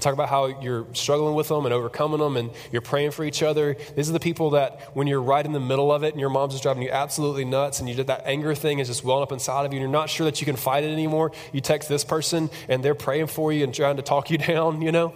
talk 0.00 0.14
about 0.14 0.28
how 0.28 0.46
you're 0.60 0.86
struggling 0.92 1.34
with 1.34 1.48
them 1.48 1.64
and 1.64 1.74
overcoming 1.74 2.20
them 2.20 2.36
and 2.36 2.50
you're 2.72 2.82
praying 2.82 3.10
for 3.10 3.24
each 3.24 3.42
other. 3.42 3.76
These 3.96 4.08
are 4.08 4.12
the 4.12 4.20
people 4.20 4.50
that 4.50 4.94
when 4.96 5.06
you're 5.06 5.22
right 5.22 5.44
in 5.44 5.52
the 5.52 5.60
middle 5.60 5.92
of 5.92 6.02
it 6.02 6.12
and 6.12 6.20
your 6.20 6.30
mom's 6.30 6.54
just 6.54 6.62
driving 6.62 6.82
you 6.82 6.90
absolutely 6.90 7.44
nuts 7.44 7.80
and 7.80 7.88
you 7.88 7.94
did 7.94 8.08
that 8.08 8.22
anger 8.24 8.54
thing 8.54 8.78
is 8.78 8.88
just 8.88 9.04
welling 9.04 9.22
up 9.22 9.32
inside 9.32 9.66
of 9.66 9.72
you 9.72 9.78
and 9.78 9.82
you're 9.82 9.90
not 9.90 10.10
sure 10.10 10.24
that 10.24 10.40
you 10.40 10.44
can 10.44 10.56
fight 10.56 10.84
it 10.84 10.90
anymore, 10.90 11.32
you 11.52 11.60
text 11.60 11.88
this 11.88 12.04
person 12.04 12.50
and 12.68 12.84
they're 12.84 12.94
praying 12.94 13.26
for 13.26 13.52
you 13.52 13.64
and 13.64 13.74
trying 13.74 13.96
to 13.96 14.02
talk 14.02 14.30
you 14.30 14.38
down, 14.50 14.82
you 14.82 14.92
know? 14.92 15.14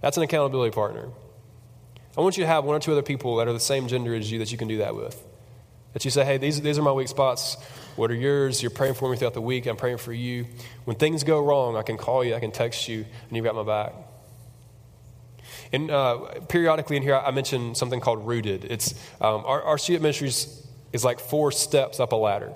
That's 0.00 0.16
an 0.16 0.22
accountability 0.22 0.74
partner. 0.74 1.08
I 2.16 2.20
want 2.20 2.36
you 2.36 2.44
to 2.44 2.46
have 2.46 2.64
one 2.64 2.76
or 2.76 2.78
two 2.78 2.92
other 2.92 3.02
people 3.02 3.36
that 3.36 3.48
are 3.48 3.52
the 3.52 3.60
same 3.60 3.88
gender 3.88 4.14
as 4.14 4.30
you 4.30 4.38
that 4.38 4.52
you 4.52 4.58
can 4.58 4.68
do 4.68 4.78
that 4.78 4.94
with. 4.94 5.20
That 5.94 6.04
you 6.04 6.10
say, 6.10 6.24
hey, 6.24 6.38
these, 6.38 6.60
these 6.60 6.76
are 6.76 6.82
my 6.82 6.92
weak 6.92 7.08
spots. 7.08 7.56
What 7.96 8.10
are 8.10 8.14
yours? 8.14 8.60
You're 8.62 8.70
praying 8.70 8.94
for 8.94 9.10
me 9.10 9.16
throughout 9.16 9.34
the 9.34 9.40
week. 9.40 9.66
I'm 9.66 9.76
praying 9.76 9.98
for 9.98 10.12
you. 10.12 10.46
When 10.84 10.96
things 10.96 11.24
go 11.24 11.40
wrong, 11.40 11.76
I 11.76 11.82
can 11.82 11.96
call 11.96 12.24
you, 12.24 12.34
I 12.34 12.40
can 12.40 12.50
text 12.50 12.88
you, 12.88 12.98
and 13.28 13.36
you've 13.36 13.44
got 13.44 13.54
my 13.54 13.62
back. 13.62 13.94
And 15.72 15.90
uh, 15.90 16.40
periodically 16.48 16.96
in 16.96 17.02
here, 17.02 17.16
I 17.16 17.30
mentioned 17.30 17.76
something 17.76 18.00
called 18.00 18.26
Rooted. 18.26 18.64
It's 18.64 18.94
um, 19.20 19.44
our, 19.46 19.62
our 19.62 19.78
student 19.78 20.02
ministries 20.02 20.66
is 20.92 21.04
like 21.04 21.20
four 21.20 21.52
steps 21.52 22.00
up 22.00 22.12
a 22.12 22.16
ladder. 22.16 22.52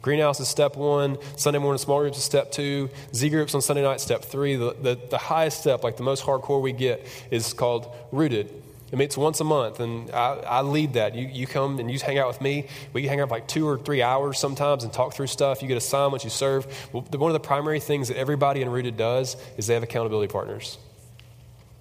Greenhouse 0.00 0.40
is 0.40 0.48
step 0.48 0.76
one. 0.76 1.18
Sunday 1.36 1.60
morning 1.60 1.78
small 1.78 2.00
groups 2.00 2.18
is 2.18 2.24
step 2.24 2.50
two. 2.50 2.90
Z 3.14 3.30
groups 3.30 3.54
on 3.54 3.62
Sunday 3.62 3.82
night, 3.82 4.00
step 4.00 4.24
three. 4.24 4.56
The, 4.56 4.74
the, 4.74 5.00
the 5.10 5.18
highest 5.18 5.60
step, 5.60 5.84
like 5.84 5.96
the 5.96 6.02
most 6.02 6.24
hardcore 6.24 6.60
we 6.60 6.72
get, 6.72 7.06
is 7.30 7.52
called 7.52 7.94
Rooted. 8.10 8.61
It 8.92 8.98
meets 8.98 9.16
once 9.16 9.40
a 9.40 9.44
month, 9.44 9.80
and 9.80 10.10
I, 10.10 10.34
I, 10.46 10.60
lead 10.60 10.92
that. 10.92 11.14
You, 11.14 11.26
you 11.26 11.46
come 11.46 11.78
and 11.78 11.90
you 11.90 11.98
hang 11.98 12.18
out 12.18 12.28
with 12.28 12.42
me. 12.42 12.66
We 12.92 13.06
hang 13.06 13.20
out 13.20 13.28
for 13.28 13.34
like 13.34 13.48
two 13.48 13.66
or 13.66 13.78
three 13.78 14.02
hours 14.02 14.38
sometimes 14.38 14.84
and 14.84 14.92
talk 14.92 15.14
through 15.14 15.28
stuff. 15.28 15.62
You 15.62 15.68
get 15.68 15.78
assigned 15.78 16.12
what 16.12 16.24
you 16.24 16.30
serve. 16.30 16.66
Well, 16.92 17.02
one 17.02 17.30
of 17.30 17.32
the 17.32 17.40
primary 17.40 17.80
things 17.80 18.08
that 18.08 18.18
everybody 18.18 18.60
in 18.60 18.68
Rooted 18.68 18.98
does 18.98 19.38
is 19.56 19.66
they 19.66 19.72
have 19.72 19.82
accountability 19.82 20.30
partners. 20.30 20.76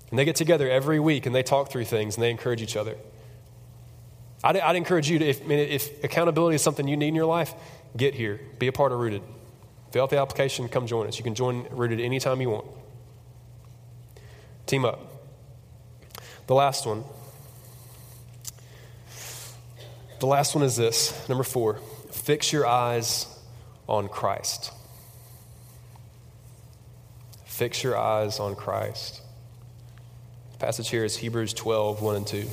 And 0.10 0.18
they 0.18 0.24
get 0.24 0.38
together 0.38 0.70
every 0.70 1.02
week 1.02 1.26
and 1.26 1.36
they 1.36 1.44
talk 1.44 1.70
through 1.70 1.84
things 1.86 2.16
and 2.16 2.24
they 2.24 2.32
encourage 2.32 2.62
each 2.62 2.78
other. 2.78 2.96
I'd, 4.42 4.58
I'd 4.58 4.78
encourage 4.78 5.10
you 5.10 5.20
to, 5.20 5.26
if, 5.26 5.42
I 5.42 5.46
mean, 5.46 5.60
if 5.60 6.04
accountability 6.06 6.56
is 6.56 6.62
something 6.62 6.88
you 6.88 6.96
need 6.96 7.10
in 7.10 7.16
your 7.16 7.26
life, 7.26 7.54
get 7.98 8.16
here. 8.16 8.40
Be 8.58 8.68
a 8.68 8.72
part 8.72 8.94
of 8.94 9.00
Rooted. 9.00 9.22
Fill 9.92 10.04
out 10.04 10.10
the 10.10 10.18
application, 10.18 10.70
come 10.70 10.88
join 10.88 11.08
us. 11.08 11.18
You 11.18 11.26
can 11.26 11.36
join 11.36 11.68
Rooted 11.72 12.00
anytime 12.00 12.40
you 12.40 12.52
want. 12.52 12.68
Team 14.66 14.86
up. 14.86 15.21
The 16.48 16.56
last 16.56 16.86
one. 16.86 17.04
The 20.20 20.28
last 20.28 20.54
one 20.54 20.64
is 20.64 20.76
this 20.76 21.28
number 21.28 21.44
four 21.44 21.80
fix 22.12 22.54
your 22.54 22.68
eyes 22.68 23.28
on 23.88 24.08
Christ. 24.08 24.72
Fix 27.46 27.84
your 27.84 27.98
eyes 27.98 28.40
on 28.40 28.56
Christ. 28.56 29.22
The 30.54 30.58
passage 30.58 30.90
here 30.90 31.04
is 31.04 31.18
Hebrews 31.18 31.54
12, 31.54 32.02
1 32.02 32.16
and 32.16 32.28
2. 32.28 32.48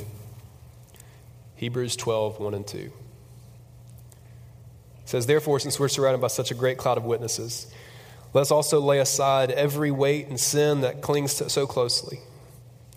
Hebrews 1.55 1.95
12, 1.95 2.39
1 2.39 2.53
and 2.53 2.67
2. 2.67 2.77
It 2.77 2.91
says, 5.05 5.25
Therefore, 5.25 5.59
since 5.59 5.79
we're 5.79 5.87
surrounded 5.89 6.21
by 6.21 6.27
such 6.27 6.51
a 6.51 6.53
great 6.53 6.77
cloud 6.77 6.97
of 6.97 7.05
witnesses, 7.05 7.71
let's 8.33 8.51
also 8.51 8.79
lay 8.79 8.99
aside 8.99 9.51
every 9.51 9.91
weight 9.91 10.27
and 10.27 10.39
sin 10.39 10.81
that 10.81 11.01
clings 11.01 11.51
so 11.51 11.65
closely 11.65 12.19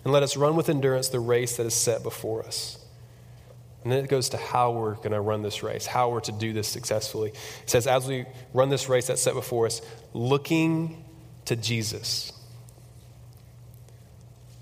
and 0.03 0.13
let 0.13 0.23
us 0.23 0.35
run 0.35 0.55
with 0.55 0.69
endurance 0.69 1.09
the 1.09 1.19
race 1.19 1.57
that 1.57 1.65
is 1.65 1.73
set 1.73 2.03
before 2.03 2.43
us. 2.45 2.77
And 3.83 3.91
then 3.91 4.03
it 4.03 4.09
goes 4.09 4.29
to 4.29 4.37
how 4.37 4.71
we're 4.71 4.95
going 4.95 5.11
to 5.11 5.19
run 5.19 5.41
this 5.41 5.61
race, 5.61 5.85
how 5.85 6.09
we're 6.09 6.21
to 6.21 6.31
do 6.31 6.53
this 6.53 6.67
successfully. 6.67 7.29
It 7.29 7.69
says, 7.69 7.85
as 7.85 8.07
we 8.07 8.25
run 8.53 8.69
this 8.69 8.87
race 8.87 9.07
that's 9.07 9.21
set 9.21 9.33
before 9.33 9.65
us, 9.65 9.81
looking 10.13 11.03
to 11.45 11.55
Jesus. 11.55 12.31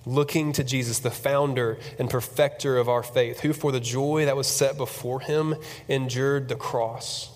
Looking 0.05 0.53
to 0.53 0.63
Jesus, 0.63 0.97
the 0.99 1.11
founder 1.11 1.77
and 1.99 2.09
perfecter 2.09 2.77
of 2.77 2.89
our 2.89 3.03
faith, 3.03 3.41
who 3.41 3.53
for 3.53 3.71
the 3.71 3.79
joy 3.79 4.25
that 4.25 4.35
was 4.35 4.47
set 4.47 4.75
before 4.75 5.19
him 5.19 5.53
endured 5.87 6.49
the 6.49 6.55
cross, 6.55 7.29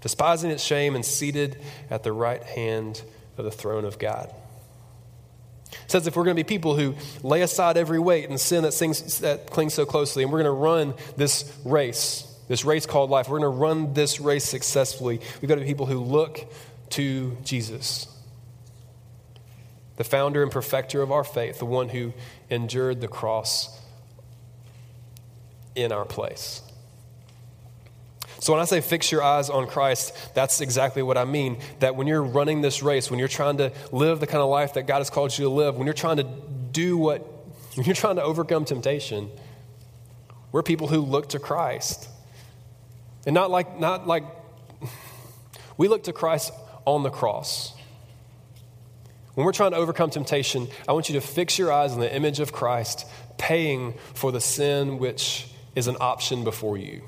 despising 0.00 0.52
its 0.52 0.62
shame 0.62 0.94
and 0.94 1.04
seated 1.04 1.60
at 1.90 2.04
the 2.04 2.12
right 2.12 2.44
hand 2.44 3.02
of 3.36 3.44
the 3.44 3.50
throne 3.50 3.84
of 3.84 3.98
God. 3.98 4.32
It 5.72 5.90
says 5.90 6.06
if 6.06 6.16
we're 6.16 6.24
going 6.24 6.36
to 6.36 6.42
be 6.42 6.46
people 6.46 6.76
who 6.76 6.94
lay 7.22 7.42
aside 7.42 7.76
every 7.76 7.98
weight 7.98 8.28
and 8.28 8.40
sin 8.40 8.62
that, 8.62 8.72
sings, 8.72 9.20
that 9.20 9.50
clings 9.50 9.74
so 9.74 9.86
closely, 9.86 10.22
and 10.22 10.32
we're 10.32 10.42
going 10.42 10.54
to 10.54 10.60
run 10.60 10.94
this 11.16 11.52
race, 11.64 12.24
this 12.48 12.64
race 12.64 12.86
called 12.86 13.10
life, 13.10 13.28
we're 13.28 13.38
going 13.38 13.52
to 13.52 13.58
run 13.58 13.94
this 13.94 14.20
race 14.20 14.44
successfully, 14.44 15.20
we've 15.40 15.48
got 15.48 15.56
to 15.56 15.60
be 15.60 15.66
people 15.66 15.86
who 15.86 15.98
look 15.98 16.52
to 16.90 17.36
Jesus, 17.44 18.06
the 19.96 20.04
founder 20.04 20.42
and 20.42 20.50
perfecter 20.52 21.02
of 21.02 21.12
our 21.12 21.24
faith, 21.24 21.58
the 21.58 21.66
one 21.66 21.88
who 21.88 22.12
endured 22.50 23.00
the 23.00 23.08
cross 23.08 23.78
in 25.74 25.92
our 25.92 26.04
place. 26.04 26.62
So 28.40 28.52
when 28.52 28.62
I 28.62 28.66
say 28.66 28.80
fix 28.80 29.10
your 29.10 29.22
eyes 29.22 29.50
on 29.50 29.66
Christ, 29.66 30.16
that's 30.34 30.60
exactly 30.60 31.02
what 31.02 31.18
I 31.18 31.24
mean. 31.24 31.58
That 31.80 31.96
when 31.96 32.06
you're 32.06 32.22
running 32.22 32.60
this 32.60 32.82
race, 32.82 33.10
when 33.10 33.18
you're 33.18 33.28
trying 33.28 33.56
to 33.58 33.72
live 33.90 34.20
the 34.20 34.26
kind 34.26 34.40
of 34.40 34.48
life 34.48 34.74
that 34.74 34.86
God 34.86 34.98
has 34.98 35.10
called 35.10 35.36
you 35.36 35.44
to 35.44 35.50
live, 35.50 35.76
when 35.76 35.86
you're 35.86 35.94
trying 35.94 36.18
to 36.18 36.26
do 36.70 36.96
what, 36.96 37.20
when 37.74 37.84
you're 37.84 37.94
trying 37.94 38.16
to 38.16 38.22
overcome 38.22 38.64
temptation, 38.64 39.30
we're 40.52 40.62
people 40.62 40.86
who 40.86 41.00
look 41.00 41.30
to 41.30 41.38
Christ. 41.38 42.08
And 43.26 43.34
not 43.34 43.50
like, 43.50 43.78
not 43.78 44.06
like, 44.06 44.24
we 45.76 45.88
look 45.88 46.04
to 46.04 46.12
Christ 46.12 46.52
on 46.84 47.02
the 47.02 47.10
cross. 47.10 47.74
When 49.34 49.44
we're 49.44 49.52
trying 49.52 49.72
to 49.72 49.76
overcome 49.76 50.10
temptation, 50.10 50.68
I 50.88 50.92
want 50.92 51.08
you 51.08 51.14
to 51.14 51.20
fix 51.20 51.58
your 51.58 51.72
eyes 51.72 51.92
on 51.92 52.00
the 52.00 52.12
image 52.12 52.40
of 52.40 52.52
Christ, 52.52 53.06
paying 53.36 53.94
for 54.14 54.32
the 54.32 54.40
sin 54.40 54.98
which 54.98 55.48
is 55.74 55.86
an 55.86 55.96
option 56.00 56.44
before 56.44 56.76
you. 56.76 57.02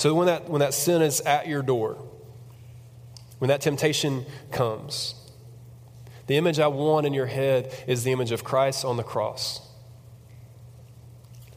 So 0.00 0.14
when 0.14 0.28
that, 0.28 0.48
when 0.48 0.60
that 0.60 0.72
sin 0.72 1.02
is 1.02 1.20
at 1.20 1.46
your 1.46 1.60
door, 1.60 1.98
when 3.38 3.48
that 3.48 3.60
temptation 3.60 4.24
comes, 4.50 5.14
the 6.26 6.38
image 6.38 6.58
I 6.58 6.68
want 6.68 7.04
in 7.04 7.12
your 7.12 7.26
head 7.26 7.70
is 7.86 8.02
the 8.02 8.10
image 8.10 8.30
of 8.30 8.42
Christ 8.42 8.82
on 8.82 8.96
the 8.96 9.02
cross. 9.02 9.60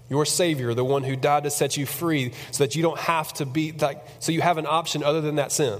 Your 0.09 0.25
Savior, 0.25 0.73
the 0.73 0.83
one 0.83 1.03
who 1.03 1.15
died 1.15 1.45
to 1.45 1.49
set 1.49 1.77
you 1.77 1.85
free 1.85 2.33
so 2.51 2.65
that 2.65 2.75
you 2.75 2.81
don't 2.81 2.99
have 2.99 3.31
to 3.35 3.45
be 3.45 3.71
like, 3.71 4.05
so 4.19 4.33
you 4.33 4.41
have 4.41 4.57
an 4.57 4.65
option 4.67 5.03
other 5.03 5.21
than 5.21 5.35
that 5.35 5.53
sin. 5.53 5.79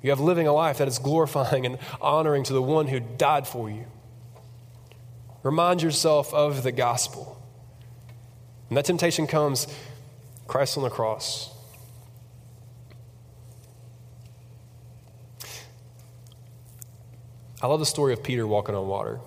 You 0.00 0.08
have 0.08 0.20
living 0.20 0.46
a 0.46 0.54
life 0.54 0.78
that 0.78 0.88
is 0.88 0.98
glorifying 0.98 1.66
and 1.66 1.76
honoring 2.00 2.44
to 2.44 2.54
the 2.54 2.62
one 2.62 2.86
who 2.86 2.98
died 2.98 3.46
for 3.46 3.68
you. 3.68 3.84
Remind 5.42 5.82
yourself 5.82 6.32
of 6.32 6.62
the 6.62 6.72
gospel. 6.72 7.43
When 8.68 8.76
that 8.76 8.84
temptation 8.84 9.26
comes, 9.26 9.66
Christ 10.46 10.76
on 10.76 10.82
the 10.82 10.90
cross. 10.90 11.50
I 17.62 17.66
love 17.66 17.80
the 17.80 17.86
story 17.86 18.12
of 18.12 18.22
Peter 18.22 18.46
walking 18.46 18.74
on 18.74 18.86
water. 18.88 19.20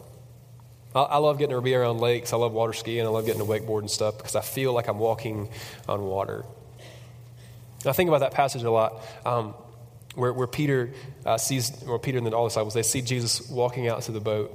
I, 0.93 1.01
I 1.01 1.17
love 1.17 1.39
getting 1.39 1.55
to 1.55 1.61
be 1.61 1.73
around 1.73 1.99
lakes. 1.99 2.33
I 2.33 2.37
love 2.37 2.53
water 2.53 2.73
skiing. 2.73 3.05
I 3.05 3.09
love 3.09 3.25
getting 3.25 3.41
to 3.41 3.47
wakeboard 3.47 3.79
and 3.79 3.89
stuff 3.89 4.17
because 4.17 4.35
I 4.35 4.41
feel 4.41 4.73
like 4.73 4.87
I'm 4.87 4.99
walking 4.99 5.49
on 5.87 6.03
water. 6.03 6.45
And 7.79 7.87
I 7.87 7.93
think 7.93 8.09
about 8.09 8.19
that 8.19 8.33
passage 8.33 8.63
a 8.63 8.71
lot. 8.71 9.01
Um, 9.25 9.53
where, 10.15 10.33
where, 10.33 10.47
Peter 10.47 10.91
uh, 11.25 11.37
sees, 11.37 11.83
or 11.83 11.99
Peter 11.99 12.17
and 12.17 12.33
all 12.33 12.43
the 12.43 12.49
disciples, 12.49 12.73
they 12.73 12.83
see 12.83 13.01
Jesus 13.01 13.49
walking 13.49 13.87
out 13.87 14.01
to 14.03 14.11
the 14.11 14.19
boat 14.19 14.51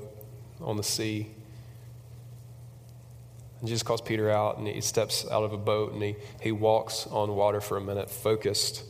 on 0.60 0.76
the 0.76 0.82
sea. 0.82 1.28
And 3.62 3.68
Jesus 3.68 3.84
calls 3.84 4.00
Peter 4.00 4.28
out 4.28 4.58
and 4.58 4.66
he 4.66 4.80
steps 4.80 5.24
out 5.30 5.44
of 5.44 5.52
a 5.52 5.56
boat 5.56 5.92
and 5.92 6.02
he, 6.02 6.16
he 6.40 6.50
walks 6.50 7.06
on 7.06 7.36
water 7.36 7.60
for 7.60 7.76
a 7.76 7.80
minute, 7.80 8.10
focused 8.10 8.82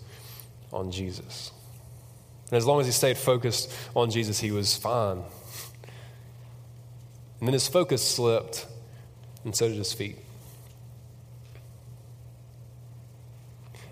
on 0.72 0.90
Jesus. 0.90 1.52
And 2.50 2.56
as 2.56 2.64
long 2.64 2.80
as 2.80 2.86
he 2.86 2.92
stayed 2.92 3.18
focused 3.18 3.70
on 3.94 4.10
Jesus, 4.10 4.40
he 4.40 4.50
was 4.50 4.74
fine. 4.74 5.18
And 7.38 7.48
then 7.48 7.52
his 7.52 7.68
focus 7.68 8.02
slipped, 8.02 8.66
and 9.44 9.54
so 9.54 9.68
did 9.68 9.76
his 9.76 9.92
feet. 9.92 10.16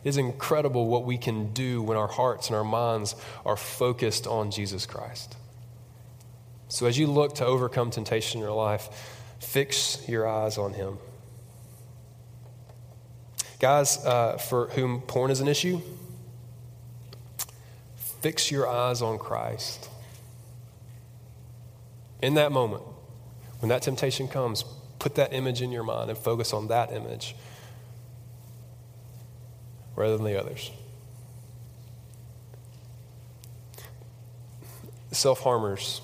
It 0.03 0.09
is 0.09 0.17
incredible 0.17 0.87
what 0.87 1.05
we 1.05 1.19
can 1.19 1.53
do 1.53 1.83
when 1.83 1.99
our 1.99 2.09
hearts 2.09 2.47
and 2.47 2.57
our 2.57 2.65
minds 2.65 3.15
are 3.45 3.57
focused 3.57 4.27
on 4.27 4.51
Jesus 4.51 4.87
Christ. 4.87 5.37
So, 6.69 6.87
as 6.87 6.97
you 6.97 7.07
look 7.07 7.35
to 7.35 7.45
overcome 7.45 7.91
temptation 7.91 8.41
in 8.41 8.47
your 8.47 8.57
life, 8.57 9.20
Fix 9.41 10.07
your 10.09 10.29
eyes 10.29 10.57
on 10.59 10.75
him. 10.75 10.99
Guys, 13.59 14.05
uh, 14.05 14.39
for 14.39 14.69
whom 14.69 15.01
porn 15.03 15.31
is 15.31 15.41
an 15.41 15.49
issue, 15.49 15.81
fix 17.97 18.51
your 18.51 18.69
eyes 18.69 19.03
on 19.03 19.19
Christ. 19.19 19.89
In 22.23 22.35
that 22.35 22.53
moment, 22.53 22.83
When 23.61 23.69
that 23.69 23.83
temptation 23.83 24.27
comes, 24.27 24.65
put 24.99 25.15
that 25.17 25.33
image 25.33 25.63
in 25.63 25.71
your 25.71 25.83
mind 25.83 26.09
and 26.09 26.19
focus 26.19 26.53
on 26.53 26.69
that 26.69 26.93
image 26.93 27.37
rather 29.95 30.17
than 30.17 30.25
the 30.25 30.41
others. 30.41 30.71
Self 35.13 35.41
harmers, 35.41 36.01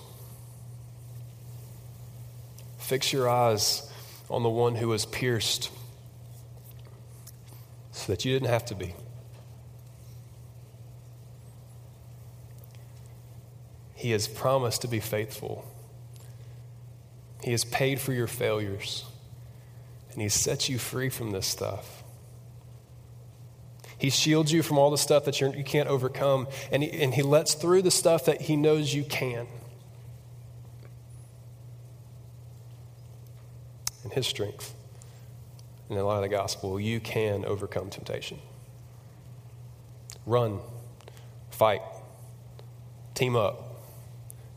fix 2.87 3.12
your 3.12 3.29
eyes 3.29 3.90
on 4.31 4.44
the 4.44 4.49
one 4.49 4.77
who 4.77 4.87
was 4.87 5.05
pierced 5.07 5.70
so 7.90 8.12
that 8.12 8.25
you 8.25 8.33
didn't 8.33 8.49
have 8.49 8.64
to 8.64 8.77
be. 8.77 8.94
He 13.96 14.12
has 14.12 14.29
promised 14.29 14.83
to 14.83 14.88
be 14.88 15.01
faithful. 15.01 15.64
He 17.42 17.51
has 17.51 17.64
paid 17.64 17.99
for 17.99 18.12
your 18.12 18.29
failures. 18.29 19.05
And 20.12 20.22
He 20.22 20.29
sets 20.29 20.68
you 20.68 20.79
free 20.79 21.09
from 21.09 21.33
this 21.33 21.46
stuff. 21.46 22.05
He 23.99 24.11
shields 24.11 24.53
you 24.53 24.62
from 24.62 24.79
all 24.79 24.92
the 24.92 24.99
stuff 24.99 25.25
that 25.25 25.40
you're, 25.40 25.53
you 25.57 25.64
can 25.64 25.87
not 25.87 25.88
overcome, 25.88 26.46
and 26.70 26.85
he, 26.85 27.03
and 27.03 27.14
he 27.14 27.22
lets 27.22 27.55
through 27.55 27.83
the 27.83 27.90
stuff 27.90 28.27
that 28.27 28.42
He 28.42 28.55
knows 28.55 28.94
you 28.94 29.03
can. 29.03 29.49
His 34.16 34.26
strength, 34.26 34.74
in 35.90 35.96
the 35.96 36.02
light 36.02 36.16
of 36.16 36.22
the 36.22 36.31
gospel, 36.31 36.81
you 36.81 37.00
can 37.00 37.44
overcome 37.44 37.90
temptation. 37.90 38.38
Run, 40.24 40.61
fight, 41.50 41.83
team 43.12 43.37
up, 43.37 43.76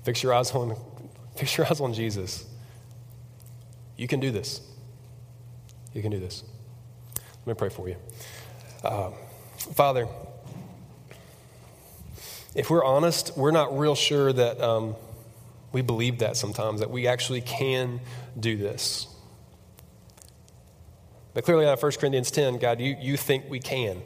fix 0.06 0.24
your 0.24 0.34
eyes 0.34 0.52
on, 0.52 0.78
fix 1.36 1.58
your 1.58 1.68
eyes 1.68 1.82
on 1.82 1.94
Jesus. 1.94 2.46
You 3.98 4.08
can 4.08 4.22
do 4.22 4.32
this. 4.32 4.62
You 5.94 6.02
can 6.02 6.12
do 6.12 6.22
this. 6.22 6.46
Let 7.46 7.48
me 7.48 7.54
pray 7.56 7.68
for 7.68 7.90
you. 7.90 7.98
Um, 8.86 9.12
Father, 9.76 10.08
if 12.56 12.70
we're 12.70 12.86
honest, 12.86 13.36
we're 13.36 13.52
not 13.52 13.78
real 13.78 13.96
sure 13.96 14.32
that 14.32 14.62
um, 14.62 14.96
we 15.74 15.82
believe 15.82 16.20
that 16.20 16.38
sometimes, 16.38 16.80
that 16.80 16.90
we 16.90 17.08
actually 17.08 17.42
can 17.42 18.00
do 18.40 18.56
this. 18.56 19.08
But 21.40 21.46
clearly, 21.46 21.66
out 21.66 21.72
of 21.72 21.82
1 21.82 21.94
Corinthians 21.94 22.32
10, 22.32 22.58
God, 22.58 22.82
you, 22.82 22.98
you 23.00 23.16
think 23.16 23.46
we 23.48 23.62
can. 23.62 24.02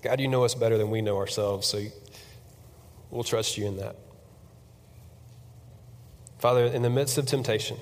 God, 0.00 0.18
you 0.18 0.28
know 0.28 0.44
us 0.44 0.54
better 0.54 0.78
than 0.78 0.90
we 0.90 1.02
know 1.02 1.18
ourselves, 1.18 1.66
so 1.66 1.84
we'll 3.10 3.22
trust 3.22 3.58
you 3.58 3.66
in 3.66 3.76
that. 3.76 3.96
Father, 6.38 6.64
in 6.64 6.80
the 6.80 6.88
midst 6.88 7.18
of 7.18 7.26
temptation, 7.26 7.76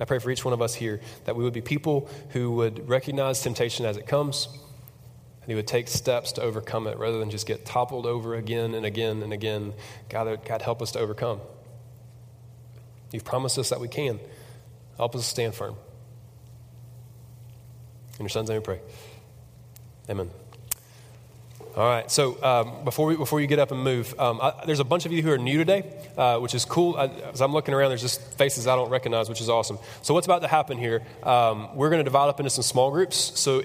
I 0.00 0.06
pray 0.06 0.20
for 0.20 0.30
each 0.30 0.42
one 0.42 0.54
of 0.54 0.62
us 0.62 0.74
here 0.74 1.02
that 1.26 1.36
we 1.36 1.44
would 1.44 1.52
be 1.52 1.60
people 1.60 2.08
who 2.30 2.52
would 2.52 2.88
recognize 2.88 3.42
temptation 3.42 3.84
as 3.84 3.98
it 3.98 4.06
comes 4.06 4.48
and 4.50 5.48
he 5.50 5.54
would 5.54 5.66
take 5.66 5.88
steps 5.88 6.32
to 6.32 6.40
overcome 6.40 6.86
it 6.86 6.96
rather 6.96 7.18
than 7.18 7.28
just 7.28 7.46
get 7.46 7.66
toppled 7.66 8.06
over 8.06 8.36
again 8.36 8.74
and 8.74 8.86
again 8.86 9.22
and 9.22 9.34
again. 9.34 9.74
God, 10.08 10.46
God 10.46 10.62
help 10.62 10.80
us 10.80 10.92
to 10.92 10.98
overcome. 10.98 11.42
You've 13.12 13.26
promised 13.26 13.58
us 13.58 13.68
that 13.68 13.80
we 13.80 13.88
can. 13.88 14.18
Help 15.00 15.16
us 15.16 15.26
stand 15.26 15.54
firm. 15.54 15.76
In 18.18 18.24
your 18.24 18.28
son's 18.28 18.50
name 18.50 18.58
we 18.58 18.62
pray. 18.62 18.80
Amen. 20.10 20.28
All 21.74 21.88
right. 21.88 22.10
So 22.10 22.36
um, 22.44 22.84
before 22.84 23.06
we, 23.06 23.16
before 23.16 23.40
you 23.40 23.46
get 23.46 23.58
up 23.58 23.70
and 23.70 23.82
move, 23.82 24.14
um, 24.20 24.40
I, 24.42 24.52
there's 24.66 24.78
a 24.78 24.84
bunch 24.84 25.06
of 25.06 25.12
you 25.12 25.22
who 25.22 25.30
are 25.32 25.38
new 25.38 25.56
today, 25.56 25.90
uh, 26.18 26.36
which 26.40 26.54
is 26.54 26.66
cool. 26.66 26.98
I, 26.98 27.06
as 27.32 27.40
I'm 27.40 27.54
looking 27.54 27.72
around, 27.72 27.88
there's 27.88 28.02
just 28.02 28.20
faces 28.34 28.66
I 28.66 28.76
don't 28.76 28.90
recognize, 28.90 29.30
which 29.30 29.40
is 29.40 29.48
awesome. 29.48 29.78
So 30.02 30.12
what's 30.12 30.26
about 30.26 30.42
to 30.42 30.48
happen 30.48 30.76
here? 30.76 31.02
Um, 31.22 31.74
we're 31.74 31.88
going 31.88 32.00
to 32.00 32.04
divide 32.04 32.28
up 32.28 32.38
into 32.38 32.50
some 32.50 32.62
small 32.62 32.90
groups. 32.90 33.16
So 33.40 33.62